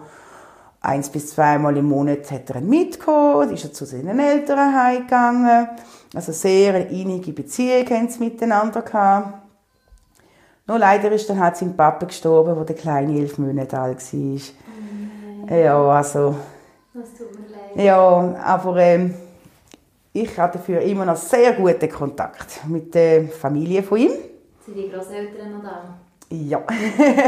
eins 0.80 1.10
bis 1.10 1.34
zweimal 1.34 1.76
im 1.76 1.86
Monat 1.86 2.30
hat 2.30 2.50
er 2.50 2.60
mitgekommen, 2.60 3.50
ist 3.52 3.64
er 3.64 3.72
zu 3.72 3.84
seinen 3.84 4.18
Eltern 4.18 4.74
heimgegangen. 4.74 5.68
Also 6.14 6.32
sehr 6.32 6.74
eine 6.74 6.84
innige 6.84 7.32
Beziehung 7.32 7.86
haben 7.90 8.08
sie 8.08 8.20
miteinander 8.20 8.82
gehabt. 8.82 9.34
Nur 10.66 10.78
leider 10.78 11.10
ist 11.12 11.28
dann 11.28 11.40
halt 11.40 11.56
sein 11.56 11.76
Papa 11.76 12.06
gestorben, 12.06 12.56
wo 12.56 12.64
der 12.64 12.76
Kleine 12.76 13.18
elf 13.18 13.38
Monate 13.38 13.78
alt 13.78 14.00
war. 14.12 14.40
Oh 15.50 15.54
ja, 15.54 15.88
also... 15.88 16.36
Das 16.94 17.12
tut 17.14 17.32
mir 17.32 17.48
leid. 17.48 17.84
Ja, 17.84 18.34
aber... 18.44 18.76
Ähm, 18.76 19.14
ich 20.12 20.38
habe 20.38 20.58
dafür 20.58 20.80
immer 20.80 21.04
noch 21.04 21.16
sehr 21.16 21.52
guten 21.52 21.88
Kontakt 21.88 22.66
mit 22.66 22.94
der 22.94 23.28
Familie 23.28 23.82
von 23.82 23.98
ihm. 23.98 24.12
Sind 24.64 24.76
die 24.76 24.90
Großeltern 24.90 25.52
noch 25.52 25.62
da? 25.62 25.94
Ja, 26.32 26.62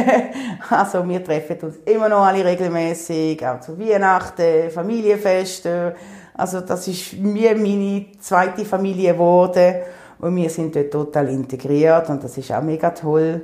also 0.71 1.09
wir 1.09 1.25
treffen 1.25 1.59
uns 1.61 1.77
immer 1.85 2.09
noch 2.09 2.25
alle 2.25 2.45
regelmäßig, 2.45 3.45
auch 3.45 3.59
zu 3.61 3.79
Weihnachten, 3.79 4.71
Familienfesten. 4.71 5.93
Also 6.35 6.61
das 6.61 6.87
ist 6.87 7.13
wie 7.21 7.55
meine 7.55 8.07
zweite 8.21 8.65
Familie 8.65 9.13
geworden 9.13 9.75
und 10.21 10.37
wir 10.37 10.49
sind 10.51 10.77
dort 10.77 10.93
total 10.93 11.29
integriert 11.31 12.09
und 12.11 12.23
das 12.23 12.39
ist 12.39 12.53
auch 12.53 12.63
mega 12.63 12.91
toll. 12.91 13.43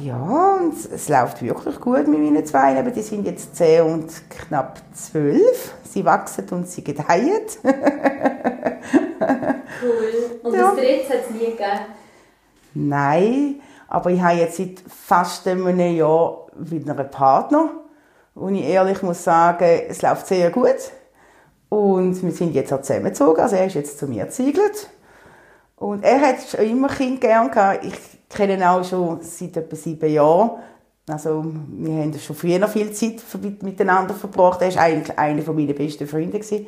Ja, 0.00 0.56
und 0.60 0.74
es 0.74 1.08
läuft 1.08 1.40
wirklich 1.40 1.80
gut 1.80 2.08
mit 2.08 2.18
meinen 2.18 2.44
zwei. 2.44 2.82
Die 2.82 3.02
sind 3.02 3.26
jetzt 3.26 3.54
zehn 3.54 3.82
und 3.82 4.10
knapp 4.28 4.80
zwölf. 4.92 5.74
Sie 5.84 6.04
wachsen 6.04 6.46
und 6.50 6.68
sie 6.68 6.82
gedeihen. 6.82 7.42
cool. 8.44 10.40
Und 10.42 10.54
ja. 10.54 10.62
das 10.62 10.74
dritte 10.76 11.08
hat 11.08 11.20
es 11.28 11.30
nie 11.30 11.46
gegeben? 11.46 11.80
Nein, 12.74 13.60
aber 13.88 14.10
ich 14.10 14.20
habe 14.20 14.38
jetzt 14.38 14.56
seit 14.56 14.82
fast 14.88 15.46
einem 15.46 15.78
Jahr 15.78 16.46
wieder 16.56 16.92
einen 16.92 17.10
Partner. 17.10 17.70
Und 18.34 18.56
ich 18.56 18.64
ehrlich 18.64 19.02
muss 19.02 19.22
sagen, 19.22 19.82
es 19.88 20.02
läuft 20.02 20.26
sehr 20.26 20.50
gut. 20.50 20.90
Und 21.68 22.20
wir 22.22 22.32
sind 22.32 22.54
jetzt 22.54 22.72
auch 22.72 22.82
zusammengezogen. 22.82 23.40
Also 23.40 23.56
er 23.56 23.66
ist 23.66 23.74
jetzt 23.74 23.98
zu 23.98 24.06
mir 24.06 24.24
gezügelt. 24.24 24.88
Und 25.76 26.04
er 26.04 26.20
hat 26.20 26.40
schon 26.40 26.64
immer 26.64 26.88
Kind 26.88 27.20
gern 27.20 27.50
gehabt. 27.50 27.84
Ich 27.84 27.94
kenne 28.28 28.54
ihn 28.54 28.62
auch 28.62 28.84
schon 28.84 29.20
seit 29.22 29.56
etwa 29.56 29.76
sieben 29.76 30.10
Jahren. 30.10 30.50
Also, 31.06 31.44
wir 31.68 32.02
haben 32.02 32.18
schon 32.18 32.34
früher 32.34 32.58
noch 32.58 32.70
viel 32.70 32.90
Zeit 32.92 33.22
miteinander 33.60 34.14
verbracht. 34.14 34.62
Er 34.62 34.74
war 34.74 34.82
eigentlich 34.82 35.18
einer 35.18 35.52
meiner 35.52 35.74
besten 35.74 36.06
Freunde. 36.06 36.38
Gewesen. 36.38 36.66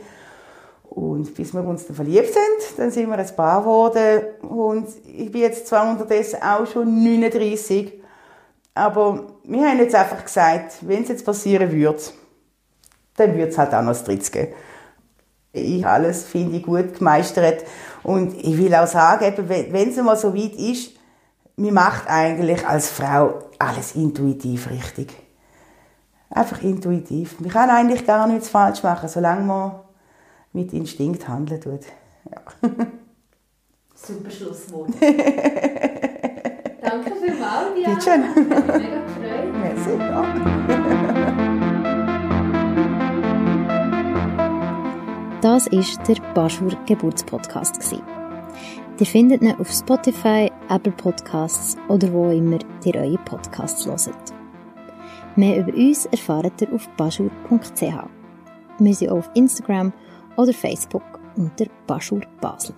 Und 0.91 1.35
bis 1.35 1.53
wir 1.53 1.65
uns 1.65 1.87
dann 1.87 1.97
verliebt 1.97 2.33
sind, 2.33 2.79
dann 2.79 2.91
sind 2.91 3.09
wir 3.09 3.19
ein 3.19 3.37
Paar 3.37 3.61
geworden. 3.61 4.23
Und 4.49 4.89
ich 5.05 5.31
bin 5.31 5.43
jetzt 5.43 5.67
zwar 5.67 5.91
unterdessen 5.91 6.43
auch 6.43 6.67
schon 6.67 7.03
39, 7.03 7.93
aber 8.75 9.27
wir 9.45 9.69
haben 9.69 9.79
jetzt 9.79 9.95
einfach 9.95 10.25
gesagt, 10.25 10.77
wenn 10.83 11.03
es 11.03 11.09
jetzt 11.09 11.25
passieren 11.25 11.71
würde, 11.71 12.01
dann 13.17 13.35
würde 13.35 13.49
es 13.49 13.59
halt 13.59 13.75
auch 13.75 13.83
noch 13.83 13.93
das 13.93 14.05
Drittes 14.05 14.31
geben. 14.31 14.53
Ich 15.53 15.87
alles 15.87 16.25
finde 16.25 16.59
ich 16.59 16.63
gut 16.63 16.99
gemeistert. 16.99 17.65
Und 18.03 18.37
ich 18.37 18.59
will 18.59 18.75
auch 18.75 18.87
sagen, 18.87 19.35
wenn 19.49 19.89
es 19.89 19.97
mal 19.97 20.17
so 20.17 20.35
weit 20.35 20.55
ist, 20.55 20.93
man 21.57 21.73
macht 21.73 22.09
eigentlich 22.09 22.67
als 22.67 22.91
Frau 22.91 23.39
alles 23.59 23.97
intuitiv 23.97 24.71
richtig. 24.71 25.15
Einfach 26.29 26.63
intuitiv. 26.63 27.41
Man 27.41 27.51
kann 27.51 27.71
eigentlich 27.71 28.07
gar 28.07 28.27
nichts 28.27 28.51
falsch 28.51 28.83
machen, 28.83 29.09
solange 29.09 29.45
man 29.45 29.73
mit 30.57 30.73
Instinkt 30.73 31.29
handeln 31.29 31.61
tut. 31.61 31.83
Ja. 32.31 32.41
Super 33.95 34.31
Schlusswort. 34.31 34.89
Danke 36.83 37.13
vielmals, 37.21 37.75
Diana. 37.75 37.95
Bitte 37.95 38.03
schön. 38.03 38.23
Mega 38.81 39.03
gefreut. 39.03 39.53
Merci. 39.63 39.91
Ja. 39.99 40.25
Das 45.43 45.67
war 45.71 46.05
der 46.09 46.17
Baschur 46.35 46.73
Geburtspodcast. 46.87 47.95
Ihr 48.99 49.07
findet 49.07 49.43
ihn 49.43 49.55
auf 49.61 49.71
Spotify, 49.71 50.51
Apple 50.69 50.93
Podcasts 50.93 51.77
oder 51.89 52.13
wo 52.13 52.31
immer 52.31 52.59
ihr 52.85 52.95
eure 52.97 53.19
Podcasts 53.19 53.87
hört. 53.87 54.35
Mehr 55.37 55.59
über 55.59 55.73
uns 55.73 56.07
erfahrt 56.07 56.63
ihr 56.63 56.73
auf 56.73 56.89
baschur.ch. 56.97 58.09
Wir 58.79 58.95
sind 58.95 59.11
auch 59.11 59.19
auf 59.19 59.31
Instagram 59.35 59.93
oder 60.37 60.53
Facebook 60.53 61.03
unter 61.37 61.67
Baschur 61.87 62.23
Basel. 62.41 62.75